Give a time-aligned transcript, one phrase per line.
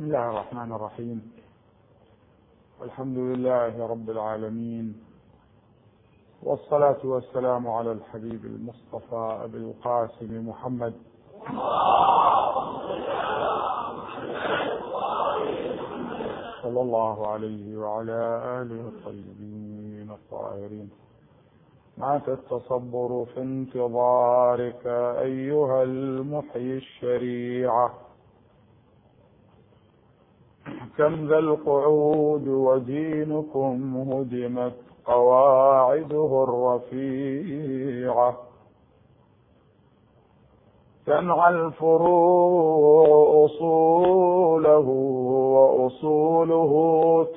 [0.00, 1.32] بسم الله الرحمن الرحيم.
[2.82, 4.94] الحمد لله رب العالمين.
[6.42, 10.94] والصلاة والسلام على الحبيب المصطفى أبي القاسم محمد.
[16.62, 18.20] صلى الله عليه وعلى
[18.60, 20.90] آله الطيبين الطاهرين.
[21.98, 24.86] مات التصبر في انتظارك
[25.28, 28.09] أيها المحيي الشريعة.
[30.98, 34.74] كم ذا القعود ودينكم هدمت
[35.06, 38.36] قواعده الرفيعة.
[41.06, 43.06] تنعى الفروع
[43.44, 44.88] أصوله
[45.54, 46.72] وأصوله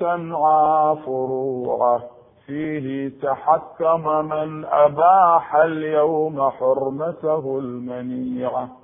[0.00, 2.02] تنعى فروعه.
[2.46, 8.83] فيه تحكم من أباح اليوم حرمته المنيعة.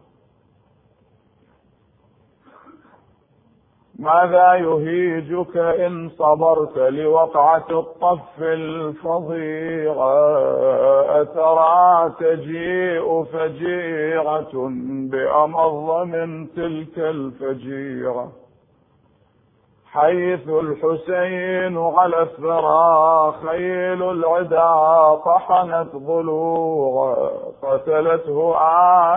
[4.00, 10.16] ماذا يهيجك إن صبرت لوقعة الطف الفظيعة
[11.20, 14.52] أترى تجيء فجيعة
[15.10, 18.28] بأمض من تلك الفجيعة؟
[19.92, 27.16] حيث الحسين على الثرى خيل العدا طحنت ضلوعا
[27.62, 28.56] قتلته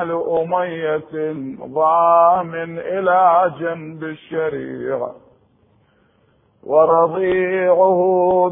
[0.01, 1.13] آل أمية
[1.73, 5.11] ضامن إلى جنب الشريعة
[6.63, 7.99] ورضيعه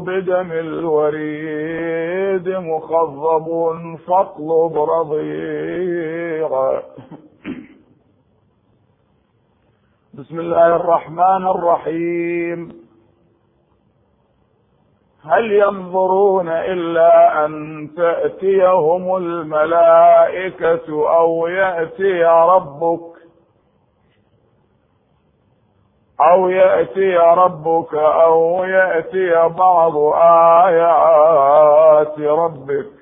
[0.06, 3.46] بدم الوريد مخضب
[4.06, 6.82] فاطلب رضيعا
[10.18, 12.72] بسم الله الرحمن الرحيم.
[15.24, 23.12] هل ينظرون إلا أن تأتيهم الملائكة أو يأتي ربك
[26.20, 29.96] أو يأتي ربك أو يأتي بعض
[30.66, 33.01] آيات ربك؟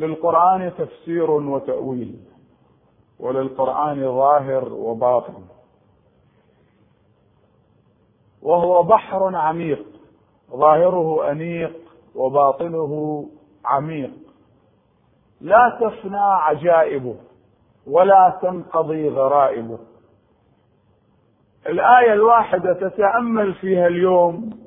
[0.00, 2.20] للقرآن تفسير وتأويل
[3.20, 5.44] وللقرآن ظاهر وباطن.
[8.42, 9.86] وهو بحر عميق
[10.50, 11.76] ظاهره أنيق
[12.14, 13.24] وباطنه
[13.64, 14.12] عميق.
[15.40, 17.16] لا تفنى عجائبه
[17.86, 19.78] ولا تنقضي غرائبه.
[21.66, 24.60] الآية الواحدة تتأمل فيها اليوم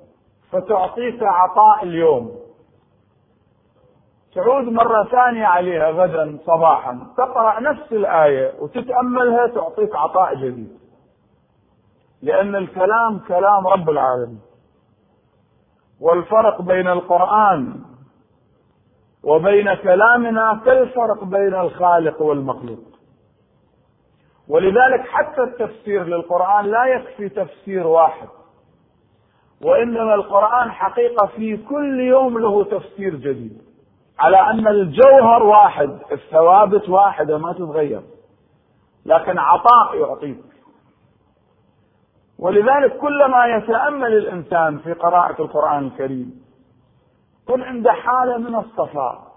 [0.51, 2.42] فتعطيك عطاء اليوم.
[4.35, 10.79] تعود مرة ثانية عليها غدا صباحا تقرأ نفس الآية وتتأملها تعطيك عطاء جديد.
[12.21, 14.41] لأن الكلام كلام رب العالمين.
[16.01, 17.81] والفرق بين القرآن
[19.23, 22.83] وبين كلامنا كالفرق بين الخالق والمخلوق.
[24.47, 28.27] ولذلك حتى التفسير للقرآن لا يكفي تفسير واحد.
[29.61, 33.72] وإنما القرآن حقيقة في كل يوم له تفسير جديد.
[34.19, 38.01] على أن الجوهر واحد الثوابت واحدة ما تتغير.
[39.05, 40.43] لكن عطاء يعطيك.
[42.39, 46.43] ولذلك كلما يتأمل الإنسان في قراءة القرآن الكريم
[47.47, 49.33] كن عند حالة من الصفاء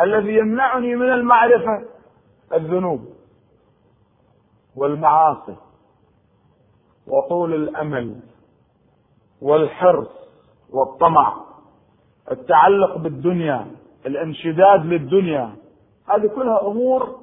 [0.00, 1.82] الذي يمنعني من المعرفة
[2.52, 3.04] الذنوب
[4.76, 5.56] والمعاصي
[7.06, 8.20] وطول الأمل
[9.42, 10.10] والحرص
[10.70, 11.49] والطمع.
[12.30, 13.66] التعلق بالدنيا
[14.06, 15.50] الانشداد للدنيا
[16.08, 17.20] هذه كلها أمور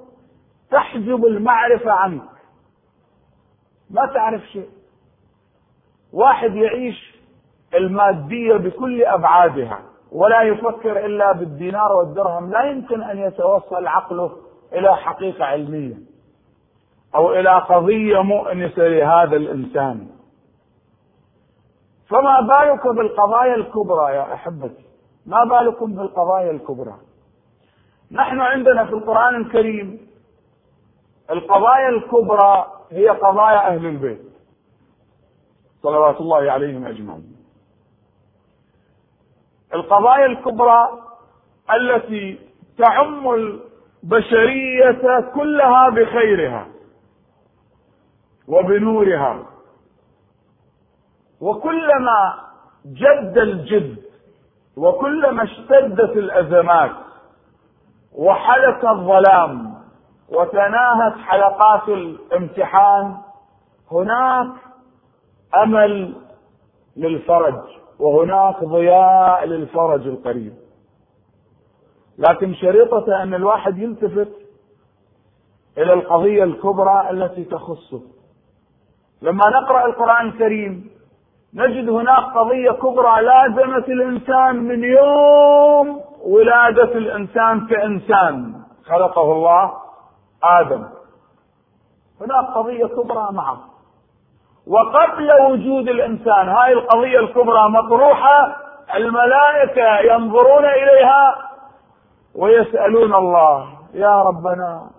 [0.72, 2.29] تحجب المعرفة عنك.
[3.90, 4.69] ما تعرف شيء.
[6.14, 7.17] واحد يعيش
[7.76, 9.79] المادية بكل أبعادها
[10.11, 14.31] ولا يفكر إلا بالدينار والدرهم لا يمكن أن يتوصل عقله
[14.73, 15.96] إلى حقيقة علمية
[17.16, 20.08] أو إلى قضية مؤنسة لهذا الإنسان.
[22.09, 24.86] فما بالك بالقضايا الكبرى يا أحبتي؟
[25.28, 26.96] ما بالكم بالقضايا الكبرى.
[28.12, 30.08] نحن عندنا في القرآن الكريم
[31.29, 34.22] القضايا الكبرى هي قضايا أهل البيت.
[35.84, 37.35] صلوات الله عليهم أجمعين.
[39.74, 40.88] القضايا الكبرى
[41.74, 42.40] التي
[42.78, 46.68] تعم البشرية كلها بخيرها
[48.47, 49.46] وبنورها.
[51.41, 52.44] وكلما
[52.85, 54.06] جد الجد
[54.78, 56.91] وكلما اشتدت الأزمات
[58.16, 59.74] وحلق الظلام
[60.29, 63.18] وتناهت حلقات الامتحان
[63.91, 64.52] هناك
[65.64, 66.16] أمل
[66.97, 67.62] للفرج
[68.00, 70.53] وهناك ضياء للفرج القريب.
[72.18, 74.32] لكن شريطة أن الواحد يلتفت
[75.78, 78.02] إلى القضية الكبرى التي تخصه.
[79.22, 80.97] لما نقرأ القرآن الكريم
[81.57, 88.53] نجد هناك قضية كبرى لازمت الإنسان من يوم ولادة الإنسان كإنسان.
[88.85, 89.73] خلقه الله
[90.43, 90.83] آدم.
[92.21, 93.57] هناك قضية كبرى معه.
[94.67, 98.55] وقبل وجود الإنسان هاي القضية الكبرى مطروحة
[98.95, 101.35] الملائكة ينظرون إليها
[102.35, 104.89] ويسألون الله يا ربنا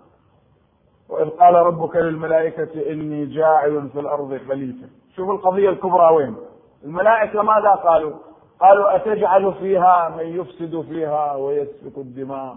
[1.09, 4.89] وإذ قال ربك للملائكة إني جاعل في الأرض خليفة.
[5.15, 6.35] شوف القضية الكبرى وين؟
[6.83, 8.13] الملائكة ماذا قالوا؟
[8.61, 12.55] قالوا أتجعل فيها من يفسد فيها ويسفك الدماء.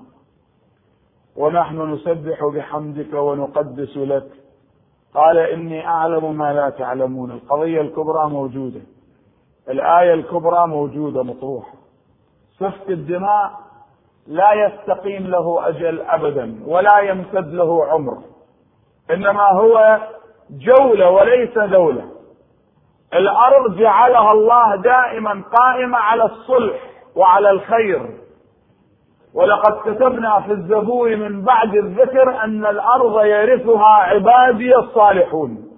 [1.36, 4.30] ونحن نسبح بحمدك ونقدس لك.
[5.14, 7.30] قال إني أعلم ما لا تعلمون.
[7.30, 8.80] القضية الكبرى موجودة.
[9.68, 11.74] الآية الكبرى موجودة مطروحة.
[12.58, 13.50] سفك الدماء
[14.26, 18.18] لا يستقيم له أجل أبدا ولا يمتد له عمر.
[19.10, 19.98] إنما هو
[20.50, 22.04] جولة وليس دولة.
[23.14, 26.80] الأرض جعلها الله دائما قائمة على الصلح
[27.16, 28.18] وعلى الخير.
[29.34, 35.68] ولقد كتبنا في الزبور من بعد الذكر أن الأرض يرثها عبادي الصالحون.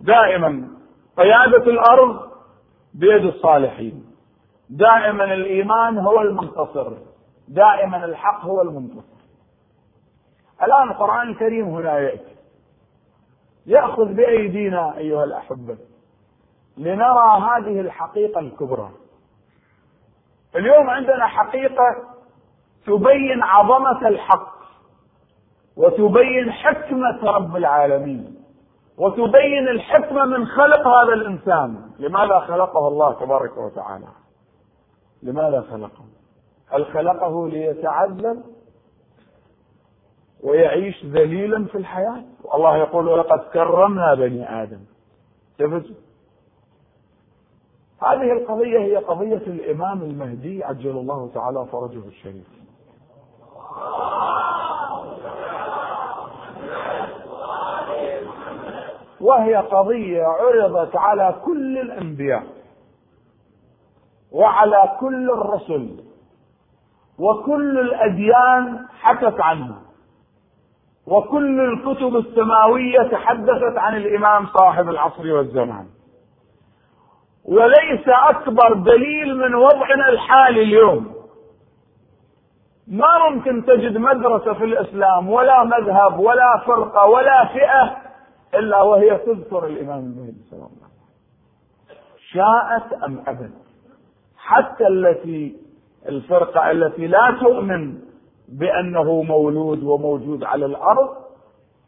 [0.00, 0.68] دائما
[1.16, 2.20] قيادة الأرض
[2.94, 4.04] بيد الصالحين.
[4.70, 6.92] دائما الإيمان هو المنتصر.
[7.48, 9.20] دائما الحق هو المنتصر.
[10.62, 12.36] الآن القرآن الكريم هنا يأتي.
[13.66, 15.76] يأخذ بأيدينا أيها الأحبة.
[16.80, 18.90] لنرى هذه الحقيقة الكبرى.
[20.56, 21.96] اليوم عندنا حقيقة
[22.86, 24.60] تبين عظمة الحق
[25.76, 28.44] وتبين حكمة رب العالمين
[28.98, 31.90] وتبين الحكمة من خلق هذا الإنسان.
[31.98, 34.08] لماذا خلقه الله تبارك وتعالى؟
[35.22, 36.04] لماذا خلقه؟
[36.70, 38.42] هل خلقه ليتعذب
[40.42, 42.24] ويعيش ذليلا في الحياة؟
[42.54, 44.80] الله يقول ولقد كرمنا بني آدم.
[45.58, 46.09] شفت
[48.02, 52.46] هذه القضية هي قضية الإمام المهدي عجل الله تعالى فرجه الشريف.
[59.20, 62.42] وهي قضية عرضت على كل الأنبياء
[64.32, 66.04] وعلى كل الرسل
[67.18, 69.76] وكل الأديان حكت عنه
[71.06, 75.86] وكل الكتب السماوية تحدثت عن الإمام صاحب العصر والزمان.
[77.44, 81.14] وليس أكبر دليل من وضعنا الحالي اليوم.
[82.88, 87.96] ما ممكن تجد مدرسة في الإسلام ولا مذهب ولا فرقة ولا فئة
[88.58, 90.90] إلا وهي تذكر الإمام المهدي صلى الله عليه وسلم.
[92.32, 93.50] شاءت أم أبت؟
[94.36, 95.56] حتى التي
[96.08, 97.98] الفرقة التي لا تؤمن
[98.48, 101.08] بأنه مولود وموجود على الأرض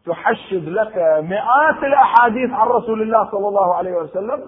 [0.06, 4.42] تحشد لك مئات الأحاديث عن رسول الله صلى الله عليه وسلم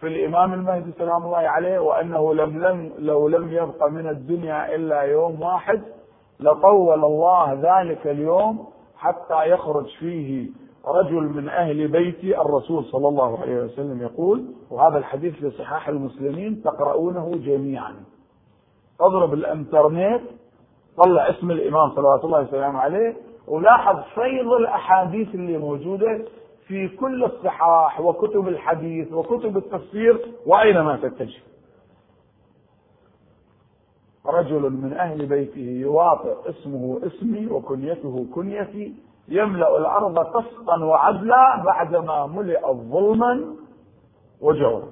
[0.00, 5.00] في الإمام المهدي سلام الله عليه وأنه لم لم لو لم يبق من الدنيا إلا
[5.00, 5.82] يوم واحد
[6.40, 10.48] لطول الله ذلك اليوم حتى يخرج فيه
[10.86, 16.62] رجل من أهل بيت الرسول صلى الله عليه وسلم يقول وهذا الحديث في صحاح المسلمين
[16.62, 17.94] تقرؤونه جميعا.
[19.00, 20.22] اضرب الإنترنت
[20.96, 23.16] طلع اسم الإمام صلوات الله وسلامه عليه
[23.48, 26.24] ولاحظ فيض الأحاديث اللي موجودة
[26.68, 31.40] في كل الصحاح وكتب الحديث وكتب التفسير وأينما تتجه.
[34.26, 38.94] رجل من أهل بيته يواطئ اسمه اسمي وكنيته كنيتي
[39.28, 43.44] يملأ الأرض قسطا وعدلا بعدما ملئت ظلما
[44.40, 44.88] وجورا.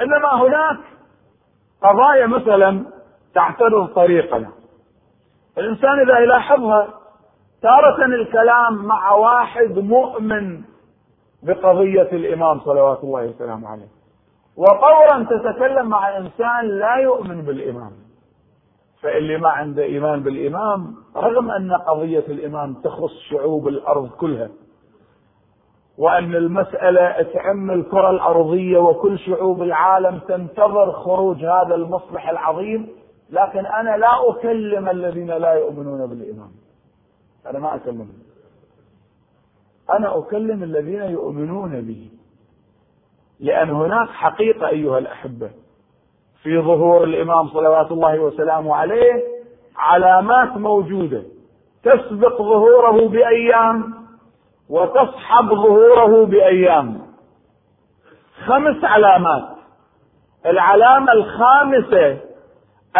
[0.00, 0.80] إنما هناك
[1.82, 2.84] قضايا مثلا
[3.34, 4.50] تعترض طريقنا.
[5.58, 6.88] الإنسان إذا يلاحظها
[7.62, 10.73] تارة الكلام مع واحد مؤمن
[11.44, 13.88] بقضية الإمام صلوات الله وسلامه عليه.
[14.56, 17.92] وطورا تتكلم مع إنسان لا يؤمن بالإمام.
[19.02, 24.48] فاللي ما عنده إيمان بالإمام رغم أن قضية الإمام تخص شعوب الأرض كلها
[25.98, 32.88] وأن المسألة تعم الكرة الأرضية وكل شعوب العالم تنتظر خروج هذا المصلح العظيم
[33.30, 36.50] لكن أنا لا أكلم الذين لا يؤمنون بالإمام.
[37.46, 38.12] أنا ما أكلمهم.
[39.90, 42.08] أنا أكلم الذين يؤمنون به
[43.40, 45.50] لأن هناك حقيقة أيها الأحبة.
[46.42, 49.22] في ظهور الإمام صلوات الله وسلامه عليه
[49.76, 51.22] علامات موجودة.
[51.82, 53.94] تسبق ظهوره بأيام
[54.68, 57.02] وتصحب ظهوره بأيام.
[58.46, 59.48] خمس علامات.
[60.46, 62.18] العلامة الخامسة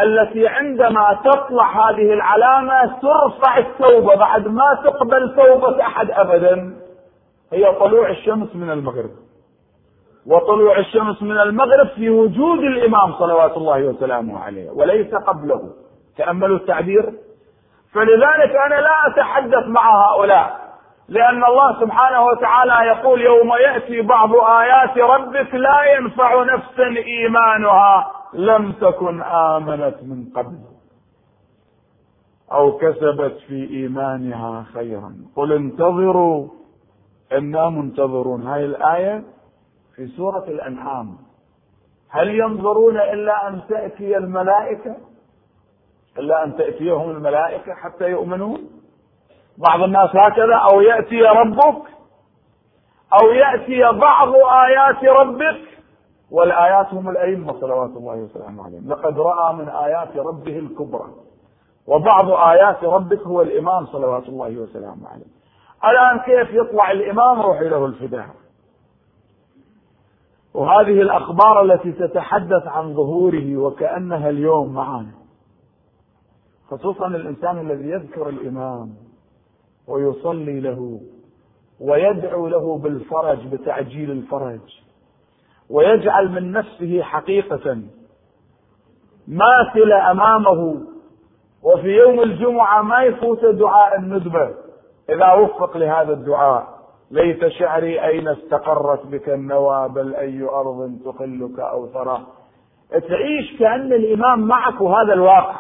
[0.03, 6.75] التي عندما تطلع هذه العلامة ترفع التوبة بعد ما تقبل توبة أحد أبدا.
[7.53, 9.11] هي طلوع الشمس من المغرب.
[10.27, 15.61] وطلوع الشمس من المغرب في وجود الإمام صلوات الله وسلامه عليه وليس قبله.
[16.19, 17.13] تأملوا التعبير؟
[17.95, 20.65] فلذلك أنا لا أتحدث مع هؤلاء
[21.09, 28.07] لأن الله سبحانه وتعالى يقول يوم يأتي بعض آيات ربك لا ينفع نفسا إيمانها.
[28.35, 30.59] لم تكن آمنت من قبل
[32.53, 35.17] أو كسبت في إيمانها خيرا.
[35.37, 36.49] قل انتظروا
[37.33, 38.47] إنا منتظرون.
[38.47, 39.25] هاي الآية
[39.97, 41.17] في سورة الأنعام.
[42.09, 44.97] هل ينظرون إلا أن تأتي الملائكة؟
[46.19, 48.71] إلا أن تأتيهم الملائكة حتى يؤمنون؟
[49.59, 51.83] بعض الناس هكذا أو يأتي ربك
[53.23, 55.61] أو يأتي بعض آيات ربك
[56.31, 58.89] والآيات هم الأئمة صلوات الله وسلامه عليهم.
[58.89, 61.11] لقد رأى من آيات ربه الكبرى.
[61.87, 65.25] وبعض آيات ربك هو الإمام صلوات الله وسلامه عليه.
[65.85, 68.29] الآن كيف يطلع الإمام روحي له الفداء؟
[70.55, 75.13] وهذه الأخبار التي تتحدث عن ظهوره وكأنها اليوم معنا.
[76.71, 78.95] خصوصا الإنسان الذي يذكر الإمام
[79.87, 81.01] ويصلي له
[81.81, 84.84] ويدعو له بالفرج بتعجيل الفرج.
[85.71, 87.79] ويجعل من نفسه حقيقة.
[89.29, 90.81] ماثلة أمامه.
[91.63, 94.51] وفي يوم الجمعة ما يفوت دعاء الندبة.
[95.11, 96.75] إذا وفق لهذا الدعاء.
[97.11, 102.27] ليت شعري أين استقرت بك النوى بل أي أرض تقلك أو ترى
[102.91, 105.57] تعيش كأن الإمام معك وهذا الواقع.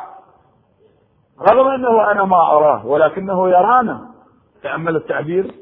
[1.41, 4.15] رغم أنه أنا ما أراه ولكنه يرانا.
[4.63, 5.55] تأمل التعبير؟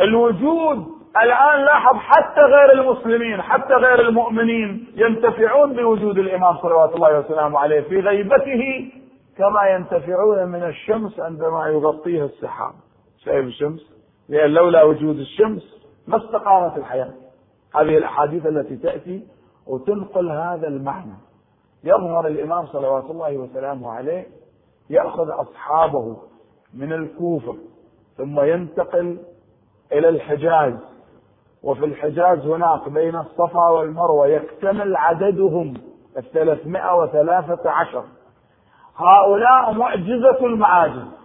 [0.00, 7.58] الوجود الآن لاحظ حتى غير المسلمين حتى غير المؤمنين ينتفعون بوجود الإمام صلوات الله وسلامه
[7.58, 8.92] عليه في غيبته
[9.38, 12.72] كما ينتفعون من الشمس عندما يغطيها السحاب.
[13.24, 13.80] شايف الشمس؟
[14.28, 15.62] لأن لولا وجود الشمس
[16.08, 17.14] ما استقامت الحياة.
[17.74, 19.26] هذه الأحاديث التي تأتي
[19.66, 21.16] وتنقل هذا المعنى.
[21.84, 24.26] يظهر الإمام صلوات الله وسلامه عليه
[24.90, 26.16] يأخذ أصحابه
[26.74, 27.56] من الكوفة
[28.16, 29.18] ثم ينتقل
[29.92, 30.97] إلى الحجاز.
[31.62, 35.74] وفي الحجاز هناك بين الصفا والمروة يكتمل عددهم
[36.16, 38.04] الثلاثمائة وثلاثة عشر.
[38.96, 41.18] هؤلاء معجزة المعاجز.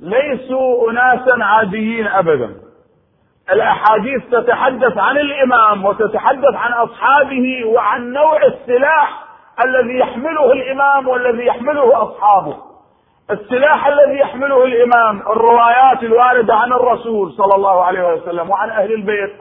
[0.00, 2.54] ليسوا أناسا عاديين أبدا.
[3.52, 9.24] الأحاديث تتحدث عن الإمام وتتحدث عن أصحابه وعن نوع السلاح
[9.64, 12.67] الذي يحمله الإمام والذي يحمله أصحابه.
[13.30, 19.32] السلاح الذي يحمله الإمام الروايات الواردة عن الرسول صلى الله عليه وسلم وعن أهل البيت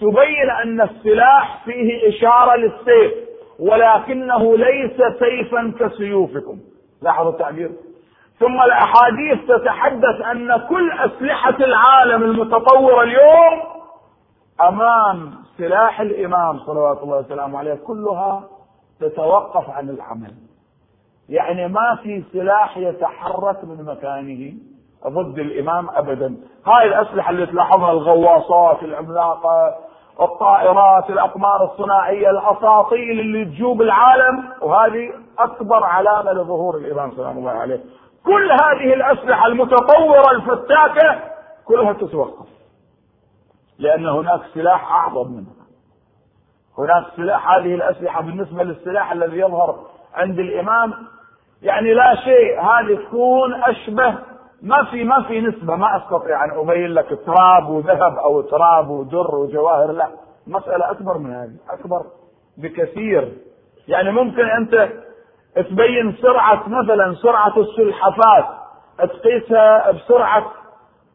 [0.00, 3.12] تبين أن السلاح فيه إشارة للسيف
[3.58, 6.58] ولكنه ليس سيفا كسيوفكم.
[7.02, 7.70] لاحظوا التعبير.
[8.40, 13.62] ثم الأحاديث تتحدث أن كل أسلحة العالم المتطورة اليوم
[14.60, 18.44] أمام سلاح الإمام صلوات الله وسلامه عليه كلها
[19.00, 20.32] تتوقف عن العمل.
[21.28, 24.54] يعني ما في سلاح يتحرك من مكانه.
[25.06, 26.36] ضد الإمام ابدا.
[26.66, 29.74] هاي الأسلحة اللي تلاحظها الغواصات العملاقة
[30.20, 34.48] الطائرات الأقمار الصناعية الأساطيل اللي تجوب العالم.
[34.62, 37.80] وهذه أكبر علامة لظهور الإمام سلام الله عليه.
[38.24, 41.20] كل هذه الأسلحة المتطورة الفتاكة
[41.64, 42.46] كلها تتوقف.
[43.78, 45.56] لأن هناك سلاح أعظم منها.
[46.78, 49.76] هناك سلاح هذه الأسلحة بالنسبة للسلاح الذي يظهر
[50.14, 50.94] عند الإمام
[51.62, 52.60] يعني لا شيء.
[52.60, 54.14] هذه تكون أشبه
[54.62, 55.76] ما في ما في نسبة.
[55.76, 60.08] ما أستطيع أن ابين لك تراب وذهب أو تراب ودر وجواهر لا.
[60.46, 62.02] مسألة أكبر من هذه أكبر
[62.58, 63.32] بكثير.
[63.88, 64.88] يعني ممكن أنت
[65.56, 68.44] تبين سرعة مثلا سرعة السلحفات
[68.98, 70.46] تقيسها بسرعة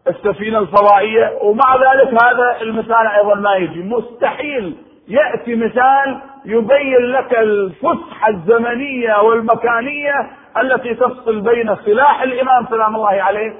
[0.07, 3.83] السفينة الفضائية ومع ذلك هذا المثال أيضا ما يجي.
[3.83, 10.31] مستحيل يأتي مثال يبين لك الفسحه الزمنية والمكانية
[10.61, 13.53] التي تفصل بين سلاح الإمام سلام الله عليه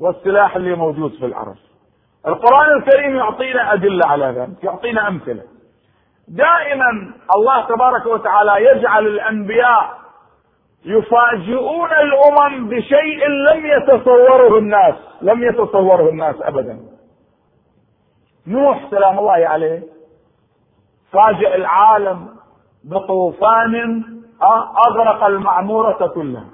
[0.00, 1.58] والسلاح اللي موجود في العرش.
[2.26, 5.42] القرآن الكريم يعطينا أدلة على ذلك، يعطينا أمثلة.
[6.28, 9.98] دائما الله تبارك وتعالى يجعل الأنبياء
[10.84, 16.78] يفاجئون الأمم بشيء لم يتصوره الناس لم يتصوره الناس ابدا
[18.46, 19.82] نوح سلام الله عليه
[21.12, 22.28] فاجئ العالم
[22.84, 24.02] بطوفان
[24.88, 26.46] أغرق المعمورة كلها.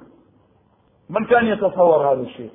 [1.09, 2.51] من كان يتصور هذا الشيء؟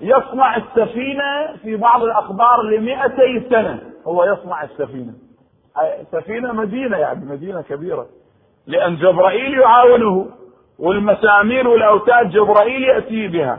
[0.00, 3.80] يصنع السفينة في بعض الأخبار لمئتي سنة.
[4.06, 5.12] هو يصنع السفينة.
[6.12, 8.06] سفينة مدينة يعني مدينة كبيرة.
[8.66, 10.26] لأن جبرائيل يعاونه
[10.78, 13.58] والمسامير والأوتاد جبرائيل يأتي بها.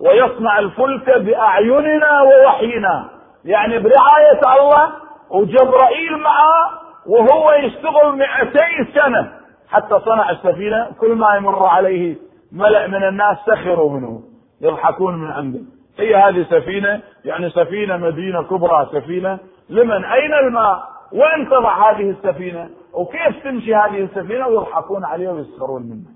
[0.00, 3.08] ويصنع الفلك بأعيننا ووحينا.
[3.44, 4.92] يعني برعاية الله
[5.30, 6.70] وجبرائيل معه
[7.06, 9.32] وهو يشتغل مئتي سنة.
[9.68, 12.16] حتى صنع السفينة كل ما يمر عليه
[12.52, 14.22] ملأ من الناس سخروا منه
[14.60, 15.60] يضحكون من عنده.
[15.98, 20.82] هي هذه سفينة يعني سفينة مدينة كبرى سفينة لمن؟ أين الماء؟
[21.12, 26.10] وين تضع هذه السفينة؟ وكيف تمشي هذه السفينة؟ ويضحكون عليه ويسخرون منه.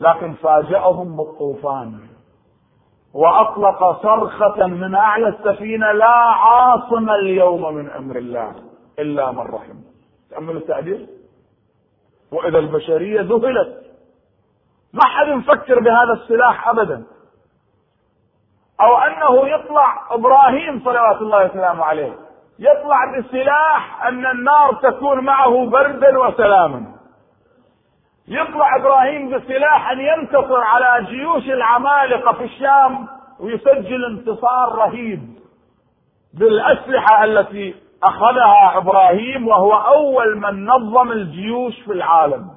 [0.00, 1.98] لكن فاجأهم بالطوفان.
[3.14, 8.54] وأطلق صرخة من أعلى السفينة لا عاصم اليوم من أمر الله
[8.98, 9.74] إلا من رحم.
[10.30, 11.06] تأمل التعبير؟
[12.32, 13.82] وإذا البشرية ذهلت
[14.92, 17.04] ما حد مفكر بهذا السلاح أبدا.
[18.80, 22.12] أو أنه يطلع إبراهيم صلوات الله وسلامه عليه
[22.58, 27.01] يطلع بسلاح أن النار تكون معه بردا وسلاما.
[28.28, 33.06] يطلع إبراهيم بسلاح أن ينتصر على جيوش العمالقة في الشام
[33.40, 35.20] ويسجل انتصار رهيب
[36.34, 42.50] بالأسلحة التي أخذها إبراهيم وهو أول من نظم الجيوش في العالم.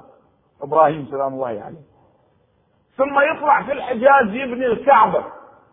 [0.61, 1.85] إبراهيم سلام الله عليه.
[2.97, 5.23] ثم يطلع في الحجاز يبني الكعبة.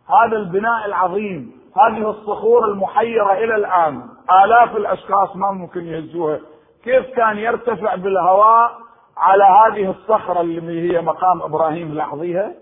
[0.09, 1.53] هذا البناء العظيم.
[1.77, 4.03] هذه الصخور المحيرة إلى الآن.
[4.45, 6.41] آلاف الأشخاص ما ممكن يهزوها.
[6.85, 8.73] كيف كان يرتفع بالهواء؟
[9.17, 12.55] على هذه الصخرة اللي هي مقام إبراهيم لاحظيها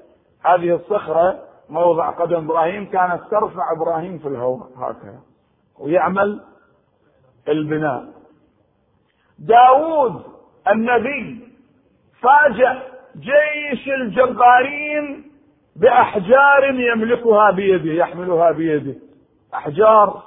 [0.44, 1.38] هذه الصخرة
[1.68, 5.20] موضع قدم إبراهيم كانت ترفع إبراهيم في الهواء هكذا
[5.78, 6.40] ويعمل
[7.48, 8.04] البناء.
[9.38, 10.22] داود
[10.68, 11.48] النبي
[12.22, 12.82] فاجأ
[13.16, 15.30] جيش الجبارين
[15.76, 18.94] بأحجار يملكها بيده يحملها بيده.
[19.54, 20.22] أحجار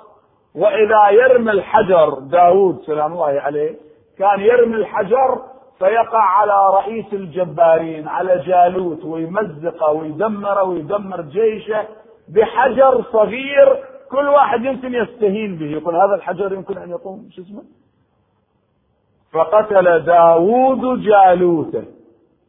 [0.56, 3.76] وإذا يرمي الحجر داود سلام الله عليه
[4.20, 5.42] كان يرمي الحجر
[5.80, 11.88] فيقع على رئيس الجبارين على جالوت ويمزقه ويدمره ويدمر جيشه
[12.30, 15.66] بحجر صغير كل واحد يمكن يستهين به.
[15.66, 17.64] يقول هذا الحجر يمكن أن يقوم شو اسمه؟
[19.32, 21.86] فقتل داود جالوته.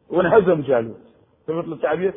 [0.09, 1.01] وانهزم جالوت.
[1.47, 2.13] فهمت التعبير.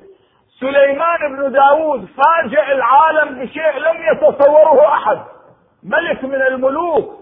[0.61, 5.19] سليمان بن داود فاجأ العالم بشيء لم يتصوره أحد.
[5.83, 7.19] ملك من الملوك.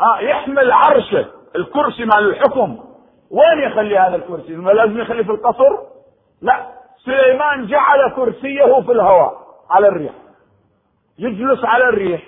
[0.00, 1.26] ها يحمل عرشه.
[1.56, 2.87] الكرسي مال الحكم.
[3.30, 5.78] وين يخلي هذا الكرسي؟ ما لازم يخليه في القصر؟
[6.42, 6.66] لا.
[7.04, 9.32] سليمان جعل كرسيه في الهواء
[9.70, 10.12] على الريح.
[11.18, 12.22] يجلس على الريح.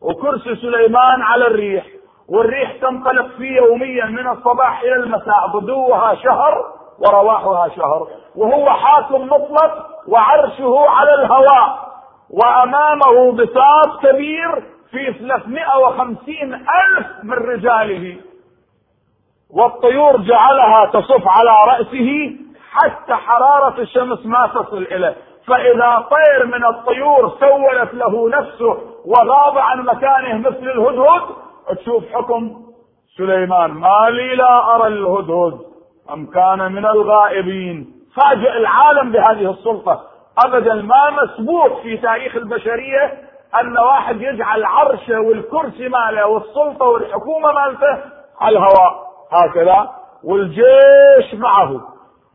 [0.00, 1.86] وكرسي سليمان على الريح.
[2.28, 6.64] والريح تنطلق فيه يوميا من الصباح إلى المساء غدوها شهر
[6.98, 8.08] ورواحها شهر.
[8.36, 11.92] وهو حاكم مطلق وعرشه على الهواء.
[12.30, 18.16] وأمامه بساط كبير في 350 ألف من رجاله.
[19.52, 22.36] والطيور جعلها تصف على رأسه
[22.72, 25.16] حتى حرارة الشمس ما تصل إليه.
[25.46, 31.22] فإذا طير من الطيور سولت له نفسه وغاب عن مكانه مثل الهدهد
[31.76, 32.56] تشوف حكم
[33.16, 35.60] سليمان ما لي لا أرى الهدهد
[36.12, 37.86] أم كان من الغائبين.
[38.16, 40.02] فاجئ العالم بهذه السلطة.
[40.44, 43.12] أبدا ما مسبوق في تاريخ البشرية
[43.60, 48.04] أن واحد يجعل عرشه والكرسي ماله والسلطة والحكومة مالته
[48.40, 49.11] على الهواء.
[49.32, 49.90] هكذا
[50.24, 51.80] والجيش معه.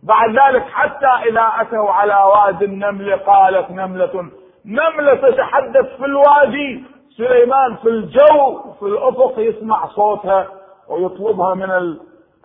[0.03, 4.29] بعد ذلك حتى إذا أتوا على وادي النمل قالت نملة
[4.65, 6.83] نملة تتحدث في الوادي.
[7.17, 10.47] سليمان في الجو في الأفق يسمع صوتها
[10.89, 11.97] ويطلبها من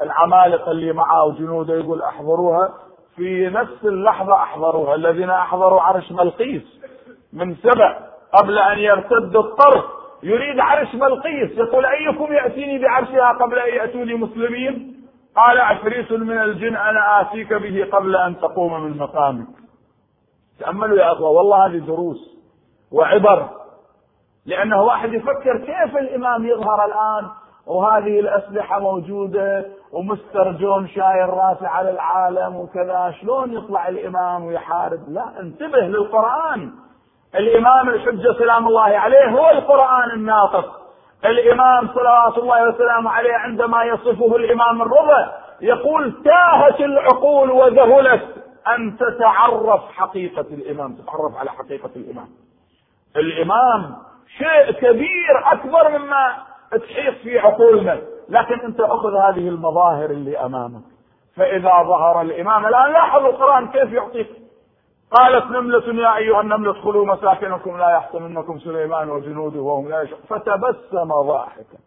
[0.03, 2.69] العمالقة اللي معه وجنوده يقول أحضروها.
[3.17, 4.95] في نفس اللحظة أحضروها.
[4.95, 6.63] الذين أحضروا عرش ملقيس
[7.33, 7.99] من سبع
[8.33, 9.85] قبل أن يرتد الطرف.
[10.23, 14.93] يريد عرش ملقيس يقول أيكم يأتيني بعرشها قبل أن ياتوني مسلمين؟
[15.37, 19.47] قال عفريت من الجن أنا آتيك به قبل أن تقوم من مقامك.
[20.61, 22.39] تأملوا يا أخوة والله هذه دروس
[22.93, 23.49] وعبر
[24.47, 27.31] لأنه واحد يفكر كيف الإمام يظهر الآن
[27.67, 35.41] وهذه الأسلحة موجودة ومستر جون شايل راسه على العالم وكذا شلون يطلع الإمام ويحارب؟ لا
[35.41, 36.73] انتبه للقرآن.
[37.35, 40.81] الإمام الحجة سلام الله عليه هو القرآن الناطق
[41.25, 48.23] الإمام صلوات الله وسلامه عليه عندما يصفه الإمام الرضا يقول تاهت العقول وذهلت.
[48.69, 52.29] أن تتعرف حقيقة الإمام تتعرف على حقيقة الإمام.
[53.17, 53.97] الإمام
[54.39, 56.37] شيء كبير أكبر مما
[56.71, 57.99] تحيط في عقولنا.
[58.29, 60.83] لكن أنت أخذ هذه المظاهر اللي أمامك.
[61.37, 64.42] فإذا ظهر الإمام الآن لاحظوا القرآن كيف يعطيك.
[65.19, 70.25] قالت نملة يا أيها النمل ادخلوا مساكنكم لا يحطمنكم سليمان وجنوده وهم لا يشعرون.
[70.29, 71.79] فتبسم ضاحكا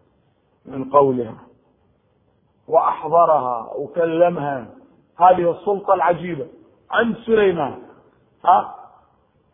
[0.66, 1.36] من قولها
[2.68, 4.66] وأحضرها وكلمها.
[5.20, 6.48] هذه السلطة العجيبة
[6.92, 7.82] عند سليمان.
[8.46, 8.76] ها؟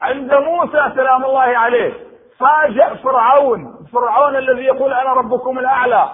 [0.02, 1.94] عند موسى سلام الله عليه.
[2.38, 3.86] فاجأ فرعون.
[3.94, 6.10] فرعون الذي يقول أنا ربكم الأعلى.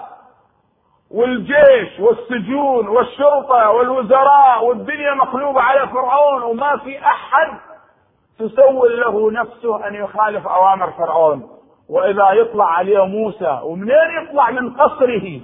[1.10, 7.58] والجيش والسجون والشرطة والوزراء والدنيا مقلوبة على فرعون وما في أحد
[8.38, 11.48] تسول له نفسه أن يخالف أوامر فرعون.
[11.88, 15.40] وإذا يطلع عليه موسى ومنين يطلع؟ من قصره.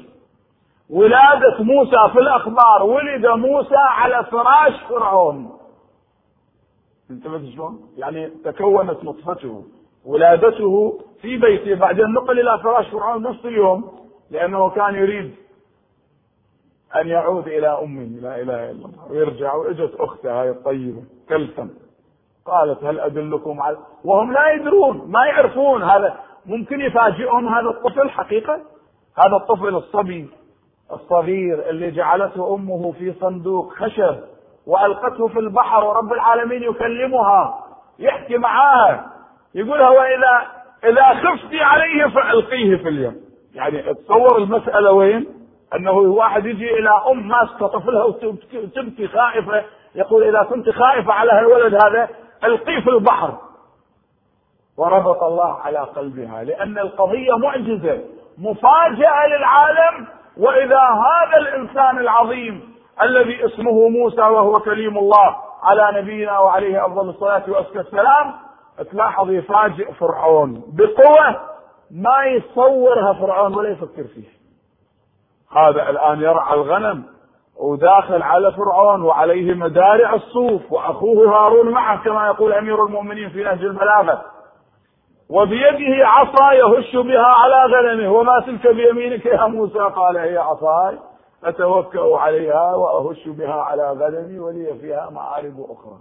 [0.90, 5.50] ولادة موسى في الأخبار ولد موسى على فراش فرعون.
[7.10, 9.64] انتبهت شلون؟ يعني تكونت نطفته.
[10.06, 11.74] ولادته في بيته.
[11.74, 13.98] بعدين نقل إلى فراش فرعون نفس اليوم
[14.30, 15.34] لأنه كان يريد
[17.00, 21.66] أن يعود إلى أمه لا إله إلا الله ويرجع وإجت أخته هاي الطيبة كلثم.
[22.46, 26.20] قالت هل أدلكم على؟ وهم لا يدرون ما يعرفون هذا.
[26.46, 28.54] ممكن يفاجئهم هذا الطفل حقيقة
[29.18, 30.28] هذا الطفل الصبي
[30.92, 34.16] الصغير اللي جعلته أمه في صندوق خشب
[34.66, 37.64] وألقته في البحر ورب العالمين يكلمها
[37.98, 39.10] يحكي معاها
[39.54, 40.46] يقولها وإذا
[40.84, 43.16] إذا خفتي عليه فألقيه في اليم.
[43.54, 45.26] يعني تصور المسألة وين؟
[45.76, 51.74] أنه واحد يجي إلى أم ماسكة طفلها وتبكي خائفة يقول إذا كنت خائفة على الولد
[51.74, 52.08] هذا
[52.44, 53.34] ألقيه في البحر.
[54.76, 58.00] وربط الله على قلبها لأن القضية معجزة
[58.38, 60.06] مفاجأة للعالم.
[60.36, 67.42] وإذا هذا الإنسان العظيم الذي اسمه موسى وهو كليم الله على نبينا وعليه أفضل الصلاة
[67.48, 68.34] وأزكى السلام
[68.90, 71.40] تلاحظ يفاجئ فرعون بقوة
[71.90, 74.30] ما يصورها فرعون ولا يفكر فيها
[75.56, 77.04] هذا الآن يرعى الغنم
[77.60, 83.64] وداخل على فرعون وعليه مدارع الصوف وأخوه هارون معه كما يقول أمير المؤمنين في نهج
[83.64, 84.22] البلاغة
[85.30, 88.12] وبيده عصا يهش بها على غنمه.
[88.12, 90.98] وما تلك بيمينك يا موسى؟ قال هي عصاي
[91.44, 95.98] أتوكأ عليها وأهش بها على غنمي ولي فيها معارب أخرى.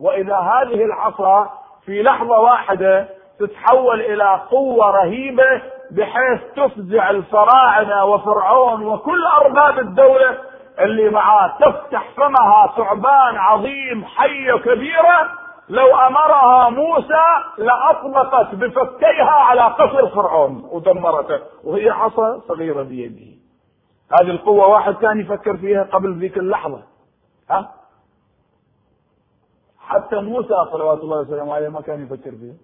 [0.00, 1.50] وإذا هذه العصا
[1.84, 5.62] في لحظة واحدة تتحول إلى قوة رهيبة
[5.96, 10.38] بحيث تفزع الفراعنة وفرعون وكل أرباب الدولة
[10.80, 11.58] اللي معاه.
[11.60, 15.30] تفتح فمها ثعبان عظيم حية كبيرة.
[15.68, 17.24] لو أمرها موسى
[17.58, 23.32] لأطلقت بفكيها على قصر فرعون ودمرته وهي عصا صغيرة بيده.
[24.12, 26.82] هذه القوة واحد كان يفكر فيها قبل ذيك اللحظة.
[27.50, 27.70] ها؟
[29.78, 32.56] حتى موسى صلوات الله وسلامه عليه ما كان يفكر فيها.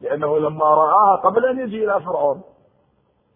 [0.00, 2.42] لأنه لما رآها قبل أن يجي إلى فرعون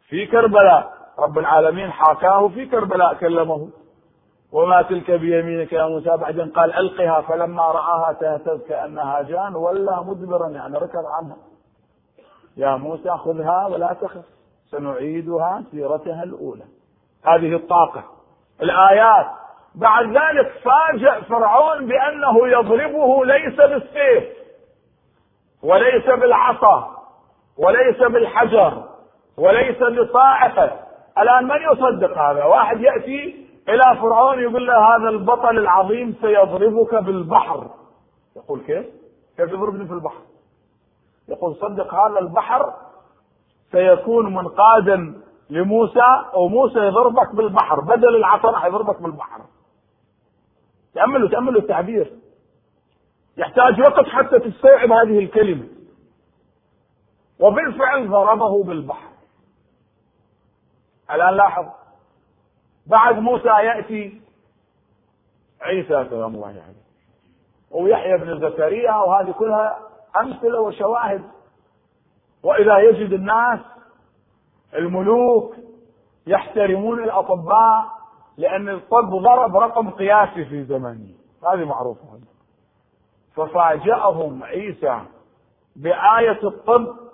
[0.09, 0.92] في كربلاء.
[1.18, 3.68] رب العالمين حاكاه في كربلاء كلمه.
[4.53, 10.49] وما تلك بيمينك يا موسى؟ بعدين قال ألقها فلما رآها تهتز كأنها جان ولا مدبرا
[10.49, 11.37] يعني ركض عنها.
[12.57, 14.25] يا موسى خذها ولا تخف
[14.71, 16.64] سنعيدها سيرتها الأولى.
[17.25, 18.05] هذه الطاقة.
[18.62, 19.27] الآيات.
[19.75, 24.25] بعد ذلك فاجأ فرعون بأنه يضربه ليس بالسيف
[25.62, 26.97] وليس بالعصا
[27.59, 28.98] وليس بالحجر.
[29.38, 30.81] وليس بصاعقة
[31.18, 37.70] الآن من يصدق هذا؟ واحد يأتي إلى فرعون يقول له هذا البطل العظيم سيضربك بالبحر.
[38.37, 38.87] يقول كيف؟
[39.37, 40.22] كيف يضربني في البحر؟
[41.29, 42.74] يقول صدق هذا البحر
[43.72, 45.14] سيكون منقادا
[45.51, 47.81] لموسى وموسى يضربك بالبحر.
[47.81, 49.40] بدل العصا راح يضربك بالبحر.
[50.94, 52.12] تأملوا تأملوا التعبير.
[53.37, 55.68] يحتاج وقت حتى تستوعب هذه الكلمة.
[57.40, 59.08] وبالفعل ضربه بالبحر.
[61.11, 61.66] الآن لاحظ.
[62.87, 64.21] بعد موسى يأتي
[65.61, 66.88] عيسى سلام الله عليه.
[67.71, 69.79] ويحيى بن زكريا وهذه كلها
[70.21, 71.23] أمثلة وشواهد.
[72.42, 73.61] وإذا يجد الناس
[74.75, 75.55] الملوك
[76.27, 77.85] يحترمون الأطباء
[78.37, 81.14] لأن الطب ضرب رقم قياسي في زمانه.
[81.53, 82.21] هذه معروفة.
[83.37, 85.01] ففاجأهم عيسى
[85.77, 87.08] بآية الطب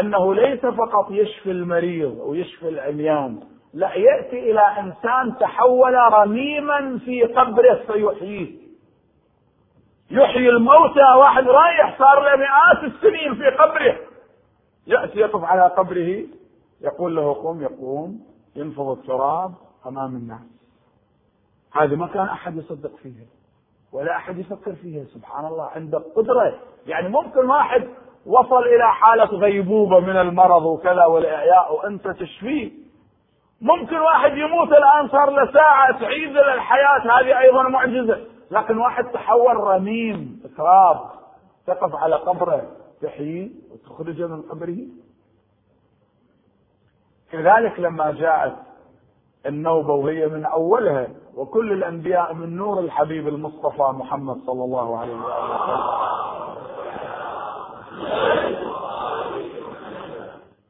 [0.00, 3.40] أنه ليس فقط يشفي المريض ويشفي العميان
[3.74, 8.64] لا يأتي إلى إنسان تحول رميما في قبره فيحييه.
[10.10, 13.96] يحيي الموتى واحد رايح صار له مئات السنين في قبره.
[14.86, 16.24] يأتي يقف على قبره
[16.80, 18.20] يقول له قم يقوم
[18.56, 19.52] ينفض التراب
[19.86, 20.54] أمام الناس.
[21.72, 23.26] هذه ما كان أحد يصدق فيها
[23.92, 26.58] ولا أحد يفكر فيها سبحان الله عندك قدرة.
[26.86, 27.88] يعني ممكن واحد
[28.26, 32.72] وصل إلى حالة غيبوبة من المرض وكذا والإعياء وأنت تشفيه
[33.60, 38.20] ممكن واحد يموت الآن صار له ساعة تعيد للحياة هذه أيضا معجزة.
[38.50, 41.00] لكن واحد تحول رميم تراب
[41.66, 42.62] تقف على قبره
[43.02, 44.78] تحييه وتخرجه من قبره.
[47.32, 48.56] كذلك لما جاءت
[49.46, 56.23] النوبة وهي من أولها وكل الأنبياء من نور الحبيب المصطفى محمد صلى الله عليه وسلم.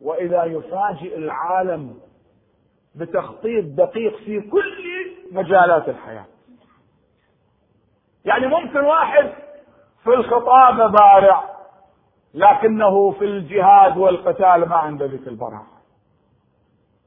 [0.01, 1.95] وإذا يفاجئ العالم
[2.95, 4.85] بتخطيط دقيق في كل
[5.33, 6.25] مجالات الحياة.
[8.25, 9.31] يعني ممكن واحد
[10.05, 11.45] في الخطابة بارع
[12.35, 15.67] لكنه في الجهاد والقتال ما عنده ذيك البراعة.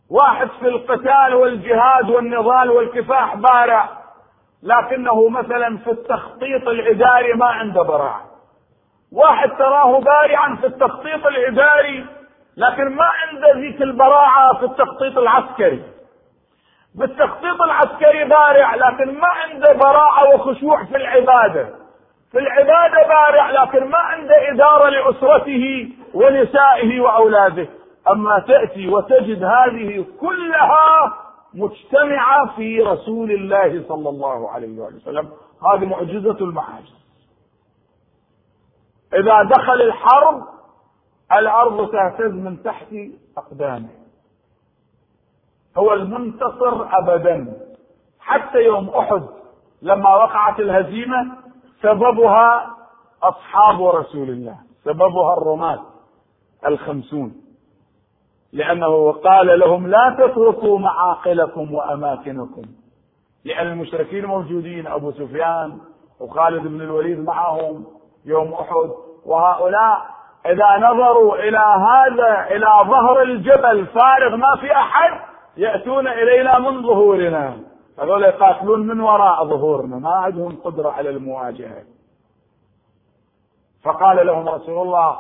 [0.10, 3.89] واحد في القتال والجهاد والنضال والكفاح بارع
[4.63, 8.37] لكنه مثلا في التخطيط الإداري ما عنده براعة.
[9.13, 12.06] واحد تراه بارعا في التخطيط الإداري
[12.58, 15.84] لكن ما عنده ذيك البراعة في التخطيط العسكري.
[16.96, 21.70] بالتخطيط العسكري بارع لكن ما عنده براعة وخشوع في العبادة.
[22.32, 27.67] في العبادة بارع لكن ما عنده إدارة لأسرته ونسائه وأولاده.
[28.12, 31.13] أما تأتي وتجد هذه كلها
[31.54, 35.30] مجتمعة في رسول الله صلى الله عليه وسلم.
[35.74, 37.07] هذه معجزة المعاجز.
[39.13, 40.43] إذا دخل الحرب
[41.39, 42.96] الأرض تهتز من تحت
[43.38, 43.89] أقدامه.
[45.78, 47.58] هو المنتصر أبدا.
[48.20, 49.24] حتى يوم أحد
[49.82, 51.38] لما وقعت الهزيمة
[51.82, 52.76] سببها
[53.24, 55.80] أصحاب رسول الله سببها الرماة
[56.67, 57.41] الخمسون.
[58.54, 62.62] لأنه قال لهم لا تتركوا معاقلكم وأماكنكم.
[63.46, 65.80] لأن المشركين موجودين أبو سفيان
[66.20, 67.86] وخالد بن الوليد معهم
[68.25, 68.89] يوم أحد.
[69.25, 70.01] وهؤلاء
[70.45, 75.19] إذا نظروا إلى هذا إلى ظهر الجبل فارغ ما في أحد
[75.58, 77.58] يأتون إلينا من ظهورنا.
[77.99, 81.84] هذول يقاتلون من وراء ظهورنا ما عندهم قدرة على المواجهة.
[83.84, 85.17] فقال لهم رسول الله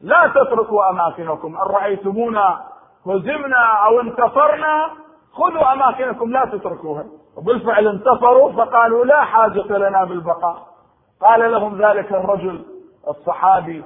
[0.00, 2.60] لا تتركوا أماكنكم إن رأيتمونا
[3.06, 4.90] هزمنا أو انتصرنا
[5.32, 7.04] خذوا أماكنكم لا تتركوها.
[7.36, 10.75] وبالفعل انتصروا فقالوا لا حاجة لنا بالبقاء.
[11.20, 12.64] قال لهم ذلك الرجل
[13.08, 13.84] الصحابي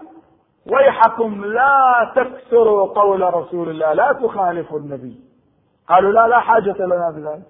[0.67, 5.21] ويحكم لا تكسروا قول رسول الله لا تخالفوا النبي.
[5.89, 7.47] قالوا لا لا حاجة لنا بذلك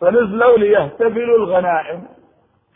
[0.00, 2.04] فنزلوا ليهتبلوا الغنائم.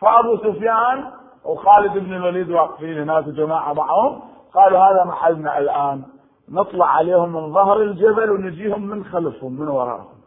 [0.00, 1.10] فأبو سفيان
[1.44, 4.22] وخالد بن الوليد واقفين هناك جماعة معهم.
[4.54, 6.02] قالوا هذا محلنا الآن.
[6.50, 10.18] نطلع عليهم من ظهر الجبل ونجيهم من خلفهم من وراءهم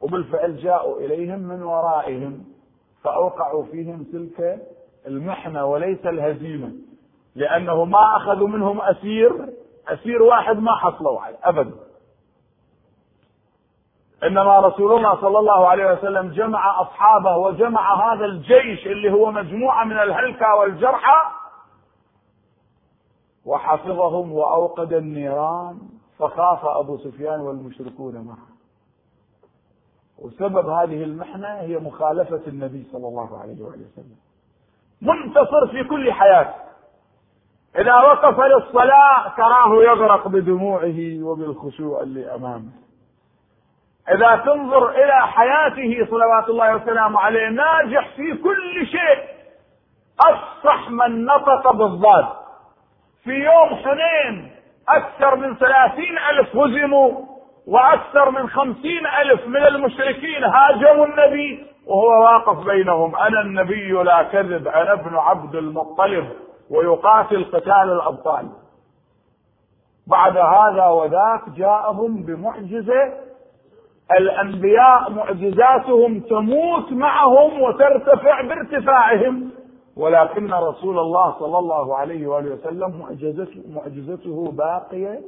[0.00, 2.44] وبالفعل جاءوا إليهم من ورائهم
[3.02, 4.58] فأوقعوا فيهم تلك
[5.06, 6.72] المحنة وليس الهزيمة
[7.34, 9.52] لأنه ما أخذوا منهم أسير
[9.88, 11.74] أسير واحد ما حصلوا عليه أبدا.
[14.24, 19.84] إنما رسول الله صلى الله عليه وسلم جمع أصحابه وجمع هذا الجيش اللي هو مجموعة
[19.84, 21.32] من الهلكة والجرحى
[23.44, 25.78] وحفظهم وأوقد النيران
[26.18, 28.46] فخاف أبو سفيان والمشركون معه.
[30.18, 34.16] وسبب هذه المحنة هي مخالفة النبي صلى الله عليه وسلم.
[35.02, 36.54] منتصر في كل حياته.
[37.78, 42.72] إذا وقف للصلاة تراه يغرق بدموعه وبالخشوع اللي أمامه.
[44.10, 49.24] إذا تنظر إلى حياته صلوات الله وسلامه عليه ناجح في كل شيء
[50.20, 52.26] أفصح من نطق بالضاد.
[53.24, 54.50] في يوم حنين
[54.88, 57.10] أكثر من ثلاثين ألف هزموا
[57.66, 61.66] وأكثر من خمسين ألف من المشركين هاجموا النبي.
[61.86, 63.16] وهو واقف بينهم.
[63.16, 66.28] أنا النبي لا كذب أنا ابن عبد المطلب.
[66.70, 68.48] ويقاتل قتال الأبطال.
[70.06, 73.12] بعد هذا وذاك جاءهم بمعجزة.
[74.18, 79.50] الأنبياء معجزاتهم تموت معهم وترتفع بارتفاعهم.
[79.96, 85.20] ولكن رسول الله صلى الله عليه وآله وسلم معجزته, معجزته باقية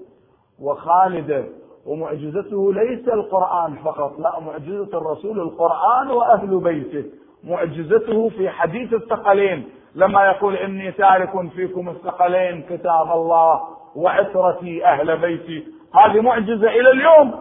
[0.62, 1.44] وخالدة.
[1.88, 7.04] ومعجزته ليس القرآن فقط لا معجزة الرسول القرآن وأهل بيته.
[7.44, 13.60] معجزته في حديث الثقلين لما يقول إني تارك فيكم الثقلين كتاب الله
[13.96, 15.66] وعترتي أهل بيتي.
[15.94, 17.34] هذه معجزة إلى اليوم.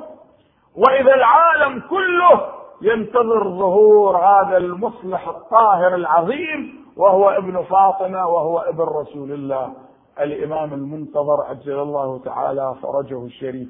[0.75, 2.41] وإذا العالم كله
[2.81, 9.73] ينتظر ظهور هذا المصلح الطاهر العظيم وهو ابن فاطمة وهو ابن رسول الله.
[10.19, 13.67] الإمام المنتظر عجل الله تعالى فرجه الشريف.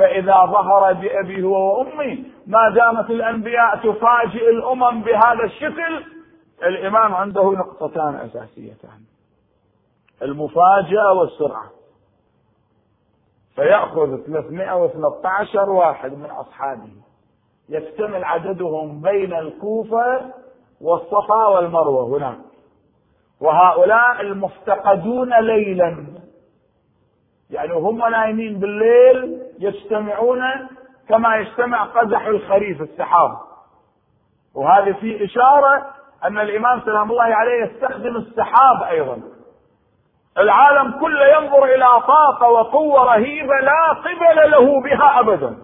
[0.00, 6.04] فإذا ظهر بأبي هو وأمي ما دامت الأنبياء تفاجئ الأمم بهذا الشكل
[6.62, 9.00] الإمام عنده نقطتان أساسيتان.
[10.22, 11.70] المفاجأة والسرعة.
[13.54, 16.92] فيأخذ 313 واحد من أصحابه.
[17.68, 20.30] يكتمل عددهم بين الكوفة
[20.80, 22.38] والصفا والمروة هناك.
[23.40, 26.06] وهؤلاء المفتقدون ليلا.
[27.50, 30.42] يعني هم نايمين بالليل يجتمعون
[31.08, 33.30] كما يجتمع قزح الخريف السحاب.
[34.54, 35.86] وهذه في إشارة
[36.24, 39.20] أن الإمام سلام الله عليه يستخدم السحاب أيضا.
[40.38, 45.56] العالم كله ينظر إلى طاقة وقوة رهيبة لا قبل له بها أبدا.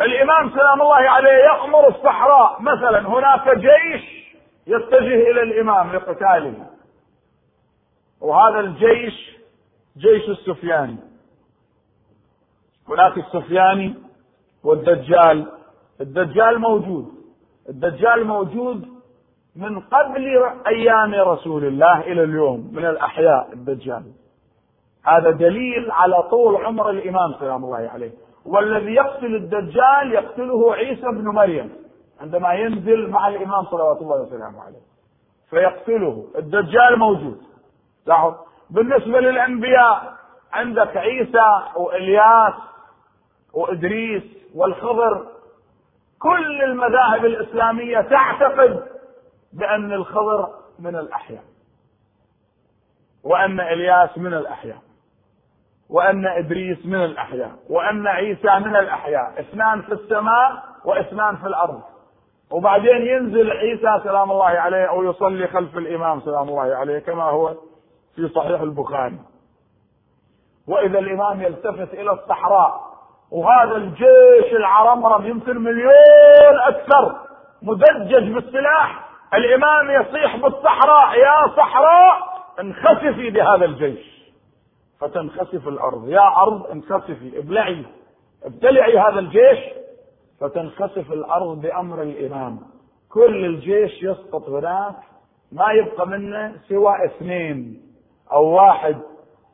[0.00, 4.26] الإمام سلام الله عليه يأمر الصحراء مثلا هناك جيش
[4.66, 6.66] يتجه إلى الإمام لقتاله.
[8.20, 9.36] وهذا الجيش
[9.96, 10.98] جيش السفياني
[12.88, 13.94] هناك السفياني
[14.64, 15.46] والدجال.
[16.00, 17.06] الدجال موجود.
[17.68, 18.88] الدجال موجود
[19.56, 24.02] من قبل أيام رسول الله إلى اليوم من الأحياء الدجال.
[25.04, 28.10] هذا دليل على طول عمر الإمام سلام الله عليه.
[28.46, 31.72] والذي يقتل الدجال يقتله عيسى بن مريم
[32.20, 34.86] عندما ينزل مع الإمام صلوات الله وسلامه عليه.
[35.50, 36.26] فيقتله.
[36.36, 37.38] الدجال موجود.
[38.06, 38.34] لاحظ.
[38.70, 40.12] بالنسبة للأنبياء
[40.52, 42.54] عندك عيسى وإلياس
[43.56, 44.22] وإدريس
[44.54, 45.26] والخضر
[46.18, 48.86] كل المذاهب الإسلامية تعتقد
[49.52, 51.44] بأن الخضر من الأحياء
[53.24, 54.78] وأن إلياس من الأحياء
[55.90, 61.82] وأن إدريس من الأحياء وأن عيسى من الأحياء اثنان في السماء واثنان في الأرض.
[62.50, 67.54] وبعدين ينزل عيسى سلام الله عليه أو يصلي خلف الإمام سلام الله عليه كما هو
[68.14, 69.18] في صحيح البخاري.
[70.68, 72.95] وإذا الإمام يلتفت إلى الصحراء
[73.30, 77.16] وهذا الجيش العرمرم يمكن مليون أكثر.
[77.62, 79.08] مدجج بالسلاح.
[79.34, 81.18] الإمام يصيح بالصحراء.
[81.18, 82.18] يا صحراء
[82.60, 84.16] انخسفي بهذا الجيش.
[85.00, 86.08] فتنخسف الأرض.
[86.08, 87.38] يا أرض انخسفي.
[87.38, 87.86] ابلعي.
[88.44, 89.58] ابتلعي هذا الجيش.
[90.40, 92.58] فتنخسف الأرض بأمر الإمام.
[93.12, 94.96] كل الجيش يسقط هناك.
[95.52, 97.82] ما يبقى منه سوى اثنين
[98.32, 98.96] أو واحد.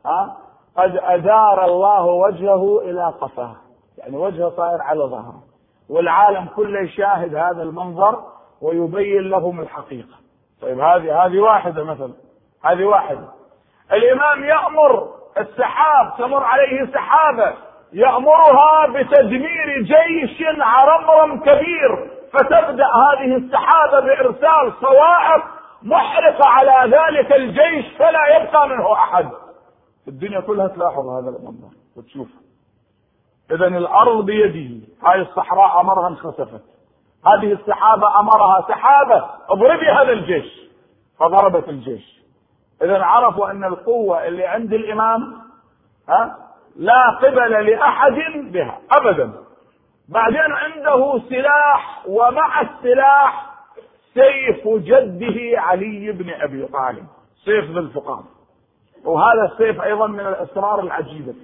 [0.06, 0.36] ها؟
[0.76, 3.56] قد أدار الله وجهه إلى قفاه.
[4.02, 5.42] يعني وجهه صاير على ظهره.
[5.88, 8.24] والعالم كله يشاهد هذا المنظر
[8.62, 10.14] ويبين لهم الحقيقة.
[10.62, 12.12] طيب هذه هذه واحدة مثلا.
[12.64, 13.28] هذه واحدة.
[13.92, 17.54] الإمام يأمر السحاب تمر عليه سحابة
[17.92, 22.10] يأمرها بتدمير جيش عرمرم كبير.
[22.32, 25.44] فتبدأ هذه السحابة بإرسال صواعق
[25.82, 29.28] محرقة على ذلك الجيش فلا يبقى منه أحد.
[30.08, 32.28] الدنيا كلها تلاحظ هذا المنظر وتشوف
[33.52, 36.62] اذا الأرض بيده هاي الصحراء أمرها انخسفت.
[37.26, 39.24] هذه السحابة أمرها سحابة.
[39.50, 40.60] اضربي هذا الجيش.
[41.18, 42.22] فضربت الجيش.
[42.82, 45.34] إذا عرفوا أن القوة اللي عند الإمام
[46.08, 46.36] ها
[46.76, 48.12] لا قبل لأحد
[48.52, 48.78] بها.
[48.96, 49.32] أبدا.
[50.08, 53.52] بعدين عنده سلاح ومع السلاح
[54.14, 57.06] سيف جده علي بن أبي طالب.
[57.44, 58.24] سيف ذي الفقام.
[59.04, 61.34] وهذا السيف أيضا من الأسرار العجيبة.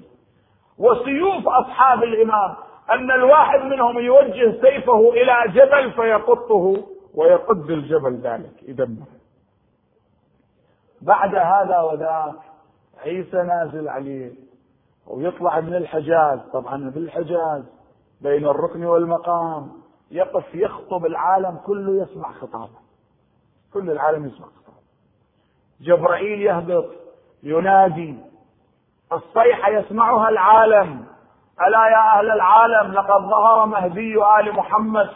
[0.79, 2.55] وسيوف أصحاب الإمام
[2.91, 9.07] أن الواحد منهم يوجه سيفه إلى جبل فيقطه ويقد الجبل ذلك يدمر
[11.03, 12.35] بعد هذا وذاك
[13.05, 14.33] عيسى نازل عليه
[15.07, 17.64] ويطلع من الحجاز طبعا في الحجاز
[18.21, 19.73] بين الركن والمقام
[20.11, 22.79] يقف يخطب العالم كله يسمع خطابه.
[23.73, 24.79] كل العالم يسمع خطابه.
[25.81, 26.87] جبرائيل يهبط
[27.43, 28.17] ينادي
[29.12, 31.07] الصيحة يسمعها العالم.
[31.66, 35.09] ألا يا أهل العالم لقد ظهر مهدي آل محمد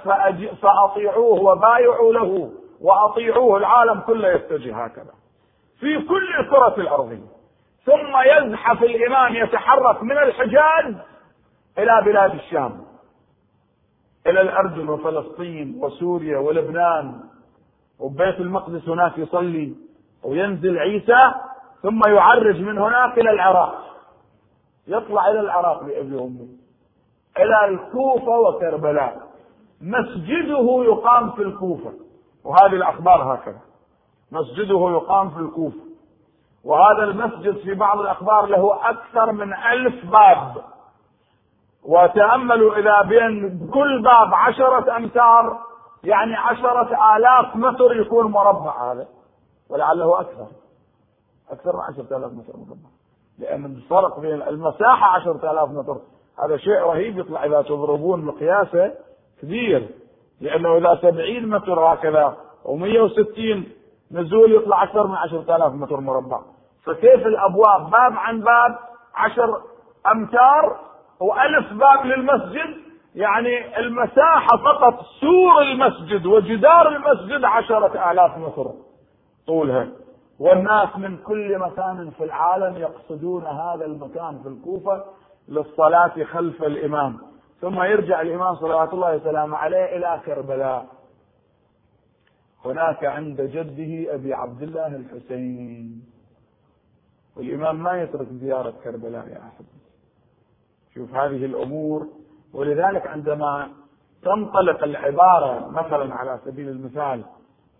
[0.62, 3.56] فأطيعوه وبايعوا له وأطيعوه.
[3.56, 5.12] العالم كله يتجه هكذا.
[5.80, 7.20] في كل كرة الأرض.
[7.84, 10.94] ثم يزحف الإمام يتحرك من الحجاز
[11.78, 12.84] إلى بلاد الشام.
[14.26, 17.20] إلى الأردن وفلسطين وسوريا ولبنان.
[17.98, 19.74] وبيت المقدس هناك يصلي.
[20.24, 21.34] وينزل عيسى
[21.82, 23.74] ثم يعرج من هناك إلى العراق.
[24.86, 26.48] يطلع إلى العراق بأبي وأمه
[27.38, 29.22] إلى الكوفة وكربلاء.
[29.80, 31.92] مسجده يقام في الكوفة.
[32.44, 33.60] وهذه الأخبار هكذا.
[34.32, 35.80] مسجده يقام في الكوفة.
[36.64, 40.64] وهذا المسجد في بعض الأخبار له أكثر من ألف باب.
[41.84, 45.58] وتأملوا إذا بين كل باب عشرة أمتار
[46.04, 49.06] يعني عشرة آلاف متر يكون مربع هذا.
[49.70, 50.46] ولعله أكثر.
[51.52, 52.88] أكثر من عشرة آلاف متر مربع
[53.38, 56.00] لأن الفرق بين المساحة عشرة آلاف متر
[56.44, 58.92] هذا شيء رهيب يطلع إذا تضربون مقياسه
[59.42, 59.88] كبير.
[60.40, 63.72] لأنه إذا سبعين متر هكذا ومية وستين
[64.10, 66.40] نزول يطلع أكثر من عشرة آلاف متر مربع.
[66.84, 68.78] فكيف الأبواب؟ باب عن باب
[69.14, 69.62] عشر
[70.12, 70.80] أمتار
[71.20, 72.82] وألف باب للمسجد.
[73.14, 78.70] يعني المساحة فقط سور المسجد وجدار المسجد عشرة آلاف متر.
[79.46, 79.88] طولها.
[80.38, 85.04] والناس من كل مكان في العالم يقصدون هذا المكان في الكوفة
[85.48, 87.18] للصلاة خلف الإمام.
[87.60, 90.86] ثم يرجع الإمام صلوات الله وسلامه عليه إلى كربلاء
[92.64, 96.04] هناك عند جده أبي عبد الله الحسين.
[97.36, 99.64] والإمام ما يترك زيارة كربلاء يا أحد
[100.94, 102.06] شوف هذه الأمور.
[102.54, 103.68] ولذلك عندما
[104.22, 107.24] تنطلق العبارة مثلا على سبيل المثال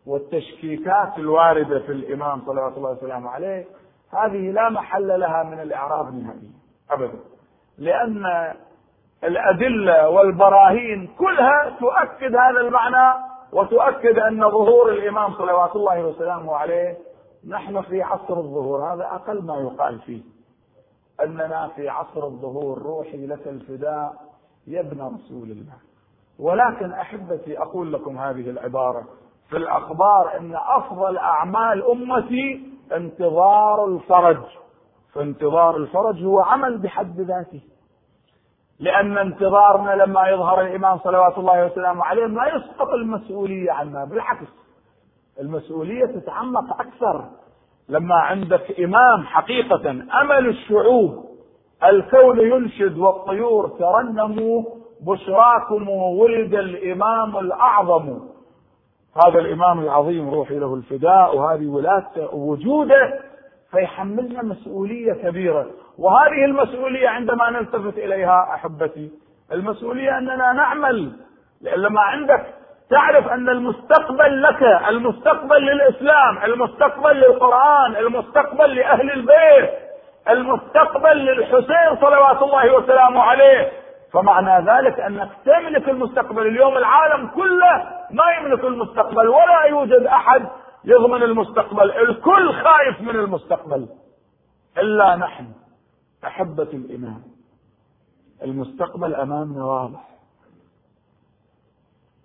[0.06, 3.64] والتشكيكات الواردة في الإمام صلوات الله وسلامه عليه
[4.10, 6.52] هذه لا محل لها من الإعراب نهائيا
[6.90, 7.18] أبدا.
[7.78, 8.52] لأن
[9.24, 16.98] الأدلة والبراهين كلها تؤكد هذا المعنى وتؤكد أن ظهور الإمام صلوات الله وسلامه عليه
[17.48, 20.22] نحن في عصر الظهور هذا أقل ما يقال فيه.
[21.24, 24.12] أننا في عصر الظهور روحي لك الفداء
[24.66, 25.76] يا ابن رسول الله.
[26.38, 29.04] ولكن أحبتي أقول لكم هذه العبارة.
[29.52, 32.60] في الأخبار أن أفضل أعمال أمتي
[32.96, 34.42] انتظار الفرج.
[35.14, 37.60] فانتظار الفرج هو عمل بحد ذاته.
[38.78, 44.48] لأن انتظارنا لما يظهر الإمام صلوات الله وسلامه عليه ما يسقط المسؤولية عنا بالعكس.
[45.40, 47.24] المسؤولية تتعمق أكثر.
[47.88, 51.24] لما عندك إمام حقيقة أمل الشعوب
[51.84, 54.62] الكون ينشد والطيور ترنموا
[55.00, 58.31] بشراكم ولد الإمام الأعظم.
[59.16, 63.20] هذا الإمام العظيم روحي له الفداء وهذه ولادته وجوده
[63.70, 65.66] فيحملنا مسؤولية كبيرة.
[65.98, 69.10] وهذه المسؤولية عندما نلتفت إليها أحبتي
[69.52, 71.12] المسؤولية أننا نعمل.
[71.60, 72.46] لأن لما عندك
[72.90, 79.70] تعرف أن المستقبل لك المستقبل للإسلام المستقبل للقرآن المستقبل لأهل البيت
[80.30, 83.72] المستقبل للحسين صلوات الله وسلامه عليه.
[84.12, 90.48] فمعنى ذلك انك تملك المستقبل اليوم العالم كله ما يملك المستقبل ولا يوجد أحد
[90.84, 93.88] يضمن المستقبل الكل خايف من المستقبل.
[94.78, 95.46] إلا نحن
[96.24, 97.22] أحبة الامام
[98.42, 100.08] المستقبل أمامنا واضح.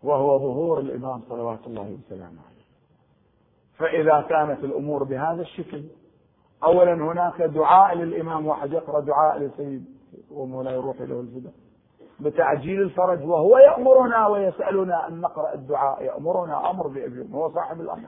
[0.04, 2.68] وهو ظهور الإمام صلوات الله وسلامه عليه.
[3.78, 5.84] فإذا كانت الأمور بهذا الشكل
[6.64, 9.86] اولا هناك دعاء للإمام واحد يقرأ دعاء لسيد
[10.32, 11.54] ومولاي روحي له الفداء
[12.20, 16.04] بتعجيل الفرج وهو يأمرنا ويسألنا أن نقرأ الدعاء.
[16.04, 18.08] يأمرنا أمر بأبي هو صاحب الأمر.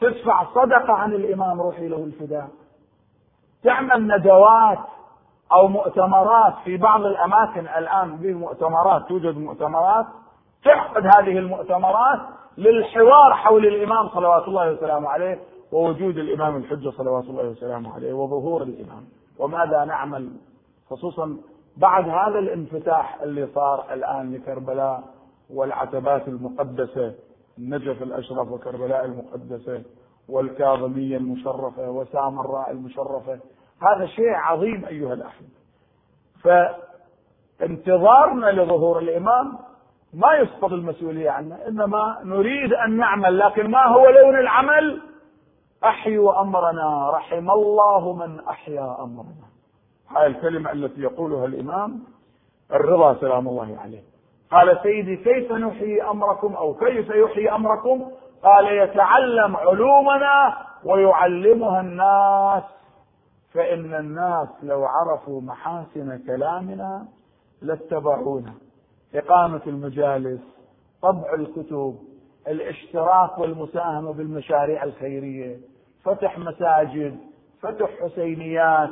[0.00, 2.48] تدفع صدقة عن الإمام روحي له الفداء.
[3.62, 4.78] تعمل ندوات
[5.52, 10.06] أو مؤتمرات في بعض الأماكن الآن في مؤتمرات توجد مؤتمرات.
[10.64, 12.20] تعقد هذه المؤتمرات
[12.58, 15.40] للحوار حول الإمام صلوات الله وسلامه عليه
[15.72, 19.04] ووجود الإمام الحجة صلوات الله وسلامه عليه وظهور الإمام.
[19.38, 20.30] وماذا نعمل؟
[20.90, 21.36] خصوصا
[21.76, 25.02] بعد هذا الانفتاح اللي صار الآن لكربلاء
[25.50, 27.14] والعتبات المقدسة
[27.58, 29.82] النجف الأشرف وكربلاء المقدسة
[30.28, 33.38] والكاظمية المشرفة وسامراء المشرفة
[33.82, 35.48] هذا شيء عظيم أيها الأحبة
[37.58, 39.58] فانتظارنا لظهور الإمام
[40.14, 45.02] ما يسقط المسؤولية عنا إنما نريد أن نعمل لكن ما هو لون العمل؟
[45.84, 49.51] أحيوا أمرنا رحم الله من أحيا أمرنا.
[50.16, 52.00] هاي الكلمة التي يقولها الإمام
[52.72, 54.02] الرضا سلام الله عليه.
[54.50, 58.10] قال سيدي كيف نحيي أمركم أو كيف يحيي أمركم؟
[58.42, 62.62] قال يتعلم علومنا ويعلمها الناس.
[63.54, 67.06] فإن الناس لو عرفوا محاسن كلامنا
[67.62, 68.52] لاتبعونا.
[69.14, 70.40] إقامة المجالس
[71.02, 71.98] طبع الكتب
[72.48, 75.56] الاشتراك والمساهمة بالمشاريع الخيرية
[76.04, 77.18] فتح مساجد
[77.60, 78.90] فتح حسينيات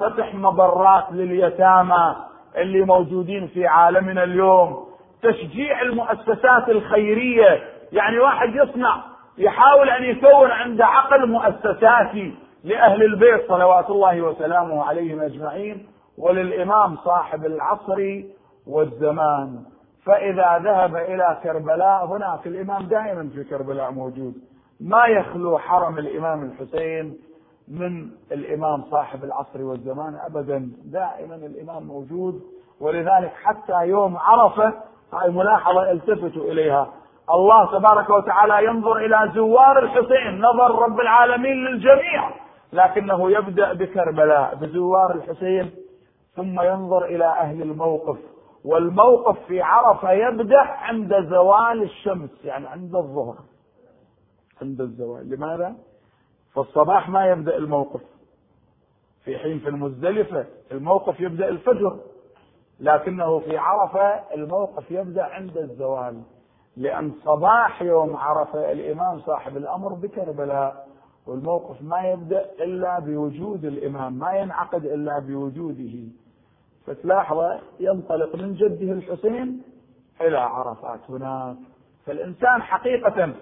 [0.00, 2.16] فتح مبرات لليتامى
[2.56, 4.86] اللي موجودين في عالمنا اليوم.
[5.22, 7.62] تشجيع المؤسسات الخيرية.
[7.92, 8.96] يعني واحد يصنع
[9.38, 12.34] يحاول أن يكون عنده عقل مؤسساتي
[12.64, 15.86] لأهل البيت صلوات الله وسلامه عليهم أجمعين
[16.18, 18.22] وللإمام صاحب العصر
[18.66, 19.58] والزمان.
[20.06, 24.34] فإذا ذهب إلى كربلاء هناك الإمام دائما في كربلاء موجود.
[24.80, 27.18] ما يخلو حرم الإمام الحسين
[27.70, 30.72] من الإمام صاحب العصر والزمان ابدا.
[30.84, 32.42] دائما الإمام موجود
[32.80, 34.74] ولذلك حتى يوم عرفة
[35.12, 36.92] هاي ملاحظة التفتوا إليها.
[37.34, 42.30] الله تبارك وتعالى ينظر إلى زوار الحسين نظر رب العالمين للجميع
[42.72, 45.70] لكنه يبدأ بكربلاء بزوار الحسين
[46.36, 48.18] ثم ينظر إلى أهل الموقف.
[48.64, 53.36] والموقف في عرفة يبدأ عند زوال الشمس يعني عند الظهر.
[54.62, 55.30] عند الزوال.
[55.30, 55.74] لماذا؟
[56.54, 58.00] في الصباح ما يبدأ الموقف.
[59.24, 61.98] في حين في المزدلفة الموقف يبدأ الفجر
[62.80, 66.22] لكنه في عرفة الموقف يبدأ عند الزوال
[66.76, 70.88] لأن صباح يوم عرفة الإمام صاحب الأمر بكربلاء
[71.26, 75.98] والموقف ما يبدأ إلا بوجود الإمام ما ينعقد إلا بوجوده.
[76.86, 77.38] فتلاحظ
[77.80, 79.62] ينطلق من جده الحسين
[80.20, 81.56] إلى عرفات هناك.
[82.06, 83.32] فالإنسان حقيقة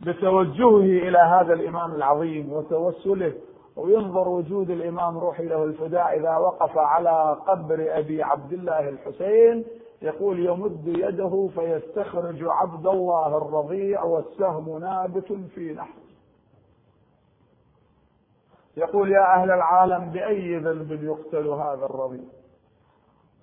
[0.00, 3.32] بتوجهه إلى هذا الإمام العظيم وتوسله
[3.76, 9.64] وينظر وجود الإمام روحي له الفداء إذا وقف على قبر أبي عبد الله الحسين
[10.02, 15.98] يقول يمد يده فيستخرج عبد الله الرضيع والسهم نابت في نحر.
[18.76, 22.37] يقول يا أهل العالم بأي ذنب يقتل هذا الرضيع؟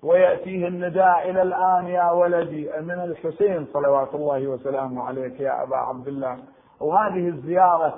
[0.06, 6.08] ويأتيه النداء إلى الآن يا ولدي من الحسين صلوات الله وسلامه عليك يا أبا عبد
[6.08, 6.38] الله
[6.80, 7.94] وهذه الزيارة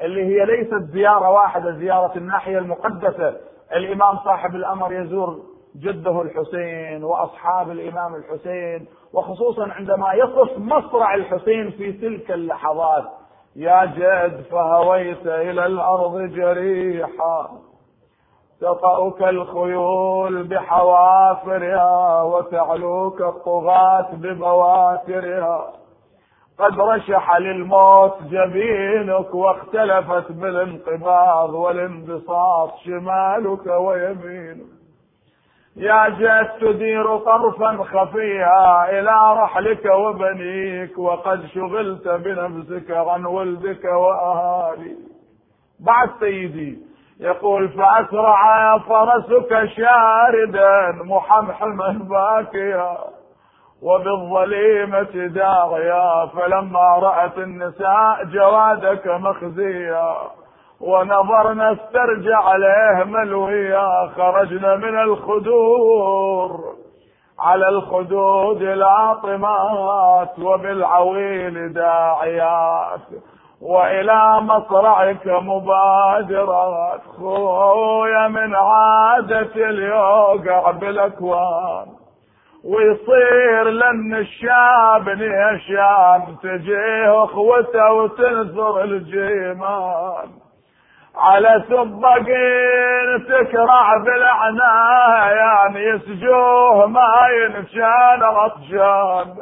[0.00, 3.36] اللي هي ليست زيارة واحدة زيارة الناحية المقدسة.
[3.76, 5.42] الإمام صاحب الأمر يزور
[5.76, 13.04] جده الحسين وأصحاب الإمام الحسين وخصوصا عندما يصف مصرع الحسين في تلك اللحظات.
[13.56, 17.50] يا جد فهويت إلى الأرض جريحا.
[18.62, 25.72] تطأك الخيول بحوافرها وتعلوك الطغاة ببواترها.
[26.58, 34.66] قد رشح للموت جبينك واختلفت بالانقباض والانبساط شمالك ويمينك.
[35.76, 44.96] يا جد تدير طرفا خفيا إلى رحلك وبنيك وقد شغلت بنفسك عن ولدك وأهالي
[45.80, 52.96] بعد سيدي يقول فأسرع فرسك شاردا محمحما باكيا
[53.82, 60.14] وبالظليمة داغيا فلما رأت النساء جوادك مخزيا
[60.80, 66.60] ونظرنا استرجع عليه ملويا خرجنا من الخدور
[67.38, 73.00] على الخدود لاطمات وبالعويل داعيات
[73.62, 81.86] وإلى مصرعك مبادرات خويا من عادة اليوقع بالاكوان
[82.64, 90.28] ويصير لن الشاب نيشان تجيه أخوته وتنثر الجيمان.
[91.16, 99.34] على سبقين تكرع بالعناية يعني يسجوه ما ينشان عطشان.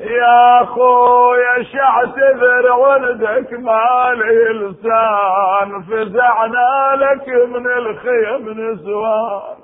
[0.00, 9.56] يا أخويا شعتذر ولدك مالي لسان؟ فزعنا لك من الخيم نسوان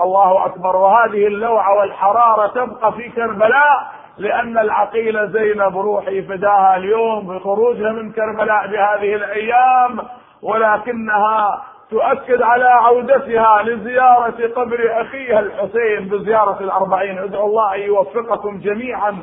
[0.00, 0.76] الله أكبر.
[0.76, 3.88] وهذه اللوعة والحرارة تبقى في كربلاء
[4.18, 9.98] لأن العقيله زينب روحي فداها اليوم بخروجها من كربلاء بهذه الأيام
[10.42, 17.18] ولكنها تؤكد على عودتها لزيارة قبر أخيها الحسين بزيارة الأربعين.
[17.18, 19.18] ادعو الله أن يوفقكم جميعا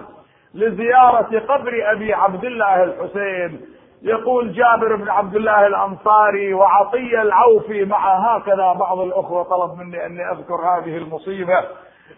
[0.54, 3.62] لزيارة قبر أبي عبد الله الحسين.
[4.02, 10.32] يقول جابر بن عبد الله الأنصاري وعطية العوفي مع هكذا بعض الأخوة طلب مني أني
[10.32, 11.64] أذكر هذه المصيبة.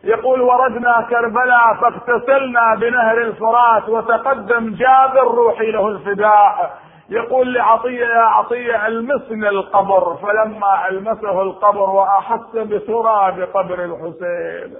[0.03, 6.77] يقول وردنا كربلاء فاغتسلنا بنهر الفرات وتقدم جابر روحي له الفداء.
[7.09, 14.77] يقول لعطية يا عطية ألمسني القبر فلما ألمسه القبر وأحس بتراب قبر الحسين.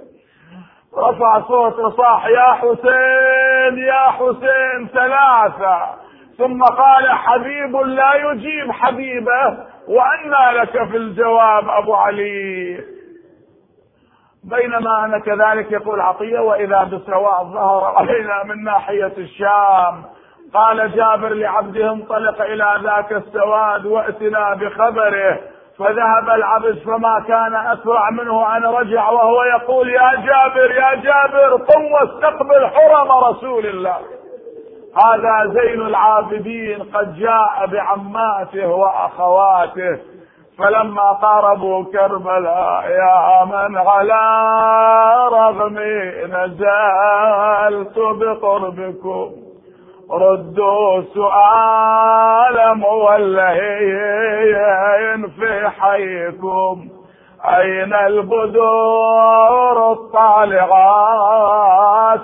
[0.98, 5.86] رفع صوت صاح يا حسين يا حسين ثلاثة.
[6.38, 9.58] ثم قال حبيب لا يجيب حبيبه
[9.88, 12.80] وأنى لك في الجواب أبو علي.
[14.44, 20.04] بينما أنا كذلك يقول عطية وإذا بسواء ظهر علينا من ناحية الشام
[20.54, 25.38] قال جابر لعبده انطلق إلى ذاك السواد وأتنا بخبره
[25.78, 31.84] فذهب العبد فما كان أسرع منه أن رجع وهو يقول يا جابر يا جابر قم
[31.92, 33.96] واستقبل حرم رسول الله.
[35.04, 39.98] هذا زين العابدين قد جاء بعماته وأخواته
[40.58, 44.22] فلما قاربوا كربلاء يا من على
[45.32, 49.47] رغمي نزلت بقربكم.
[50.12, 53.68] ردوا سؤال مولين
[55.28, 56.88] في حيكم.
[57.44, 61.08] أين البدور الطالعات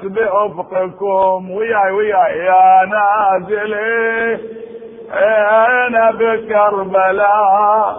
[0.05, 4.39] بأفقكم؟ وياي وياي يا نازلي.
[5.13, 7.97] أين بكربلاء؟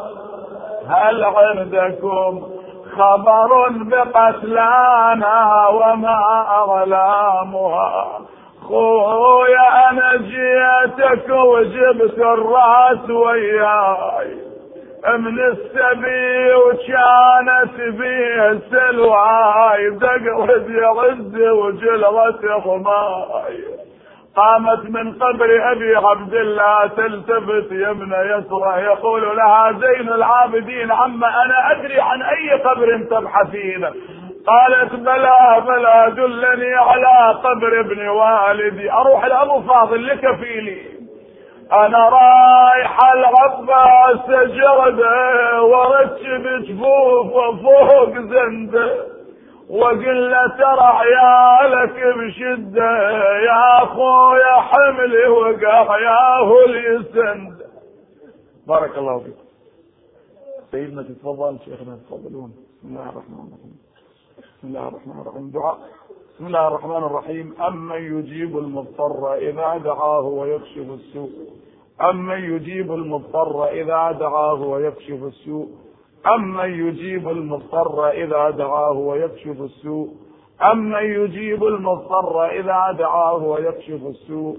[0.89, 2.41] هل عندكم
[2.97, 6.19] خبر بقتلانا وما
[6.57, 8.05] أغلامها؟
[8.67, 14.45] خويا أنا جيتك وجبت الرأس وياي.
[15.17, 23.57] من السبي وكانت بيه سلواي دقرد يغز وجلغت خماي.
[24.35, 28.81] قامت من قبر أبي عبد الله تلتفت يمنى يسرى.
[28.83, 33.85] يقول لها زين العابدين عما أنا أدري عن أي قبر تبحثين.
[34.47, 38.91] قالت بلى بلى دلني على قبر ابن والدي.
[38.91, 40.81] أروح لأبو فاضل لكفيلي
[41.71, 49.15] أنا رايح العباس جرده ورتب جفوف وفوق زنده.
[49.69, 52.91] وقل له ترى عيالك بشدة
[53.39, 57.57] يا أخويا حملي وقع يا اليسند
[58.67, 59.35] بارك الله فيك.
[60.71, 62.53] سيدنا تتفضل شيخنا تفضلون.
[62.79, 63.74] بسم الله الرحمن الرحيم.
[64.65, 65.49] بسم الله الرحمن الرحيم.
[65.49, 65.77] دعاء.
[66.35, 67.55] بسم الله الرحمن الرحيم.
[67.61, 71.29] أمن يجيب المضطر إذا دعاه ويكشف السوء.
[72.01, 75.67] أمن يجيب المضطر إذا دعاه ويكشف السوء.
[76.35, 80.09] أمن يجيب المضطر إذا دعاه ويكشف السوء.
[80.61, 84.57] أمن يجيب المضطر إذا دعاه ويكشف السوء.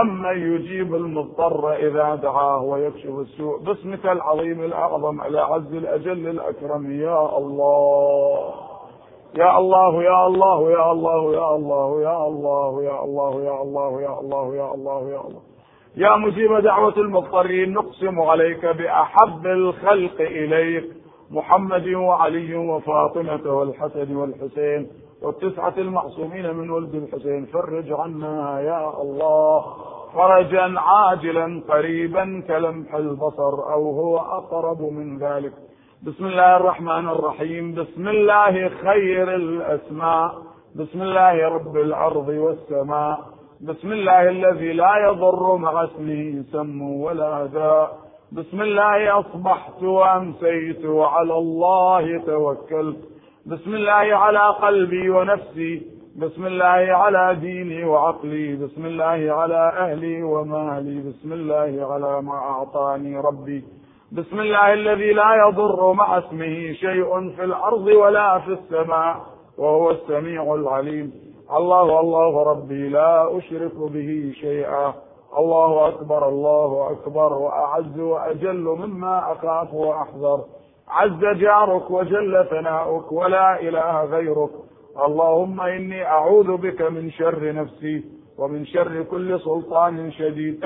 [0.00, 3.58] أمن يجيب المضطر إذا دعاه ويكشف السوء.
[3.58, 8.71] باسمك العظيم الأعظم الأعز الأجل الأكرم يا الله.
[9.36, 14.20] يا الله يا الله يا الله يا الله يا الله يا الله يا الله يا
[14.20, 15.42] الله يا الله يا الله.
[15.96, 20.84] يا مجيب دعوة المضطرين نقسم عليك بأحب الخلق إليك
[21.30, 24.90] محمد وعلي وفاطمة والحسن والحسين
[25.22, 27.46] والتسعة المعصومين من ولد الحسين.
[27.46, 29.64] فرج عنا يا الله.
[30.14, 35.52] فرجا عاجلا قريبا كلمح البصر أو هو أقرب من ذلك.
[36.06, 37.74] بسم الله الرحمن الرحيم.
[37.74, 40.34] بسم الله خير الأسماء.
[40.76, 43.20] بسم الله رب الأرض والسماء.
[43.60, 47.98] بسم الله الذي لا يضر مع اسمه سم ولا داء
[48.32, 53.00] بسم الله أصبحت وأمسيت وعلى الله توكلت.
[53.46, 55.82] بسم الله على قلبي ونفسي.
[56.16, 58.56] بسم الله على ديني وعقلي.
[58.56, 61.00] بسم الله على أهلي ومالي.
[61.08, 63.64] بسم الله على ما أعطاني ربي.
[64.16, 69.16] بسم الله الذي لا يضر مع اسمه شيء في الأرض ولا في السماء
[69.58, 71.12] وهو السميع العليم.
[71.56, 74.94] الله الله ربي لا أشرك به شيئا.
[75.38, 80.40] الله أكبر الله أكبر وأعز وأجل مما أخاف وأحذر.
[80.88, 84.50] عز جارك وجل ثناؤك ولا إله غيرك.
[85.06, 88.04] اللهم إني أعوذ بك من شر نفسي
[88.38, 90.64] ومن شر كل سلطان شديد.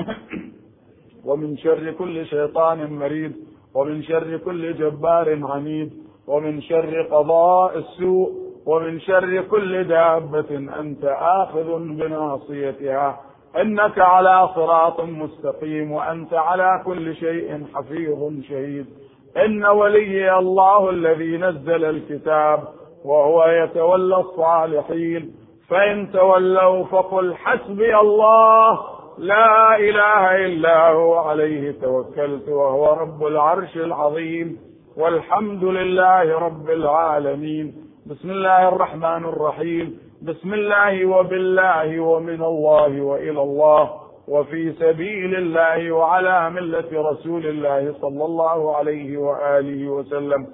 [1.25, 3.35] ومن شر كل شيطان مريد
[3.75, 5.93] ومن شر كل جبار عنيد
[6.27, 8.31] ومن شر قضاء السوء
[8.65, 13.19] ومن شر كل دابة أنت آخذ بناصيتها.
[13.61, 18.85] إنك على صراط مستقيم وأنت على كل شيء حفيظ شهيد.
[19.37, 22.63] إن ولي الله الذي نزل الكتاب
[23.05, 25.35] وهو يتولى الصالحين.
[25.69, 34.57] فإن تولوا فقل حسبي الله لا إله إلا هو عليه توكلت وهو رب العرش العظيم
[34.97, 37.75] والحمد لله رب العالمين.
[38.05, 39.99] بسم الله الرحمن الرحيم.
[40.21, 43.89] بسم الله وبالله ومن الله وإلى الله
[44.27, 50.47] وفي سبيل الله وعلى ملة رسول الله صلى الله عليه وآله وسلم.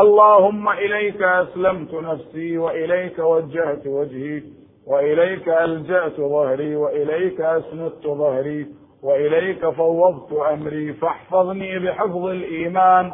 [0.00, 4.42] اللهم إليك أسلمت نفسي وإليك وجهت وجهي.
[4.86, 8.66] وإليك ألجأت ظهري وإليك أسندت ظهري
[9.02, 10.92] وإليك فوضت أمري.
[10.92, 13.12] فاحفظني بحفظ الإيمان.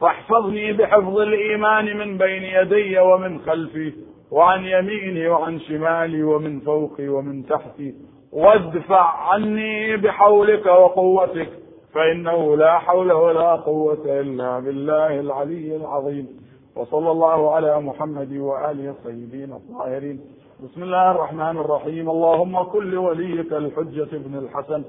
[0.00, 3.92] فاحفظني بحفظ الإيمان من بين يدي ومن خلفي
[4.30, 7.94] وعن يميني وعن شمالي ومن فوقي ومن تحتي.
[8.32, 11.48] وادفع عني بحولك وقوتك
[11.94, 16.45] فإنه لا حول ولا قوة إلا بالله العلي العظيم.
[16.76, 20.20] وصلى الله على محمد وآله الطيبين الطاهرين.
[20.64, 22.10] بسم الله الرحمن الرحيم.
[22.10, 24.84] اللهم كل وليك الحجة بن الحسن.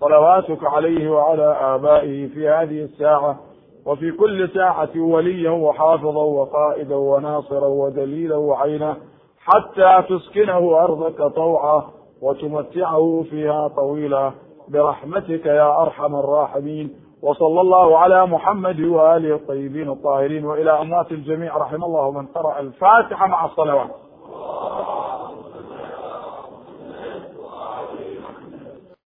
[0.00, 3.40] صلواتك عليه وعلى آبائه في هذه الساعة
[3.86, 8.96] وفي كل ساعة وليا وحافظا وقائدا وناصرا ودليلا وعينا
[9.38, 11.82] حتى تسكنه أرضك طوعا
[12.22, 14.30] وتمتعه فيها طويلا.
[14.68, 17.01] برحمتك يا أرحم الراحمين.
[17.22, 21.56] وصلى الله على محمد وآله الطيبين الطاهرين وإلى أموات الجميع.
[21.56, 23.90] رحم الله من قرأ الفاتحة مع الصلوات.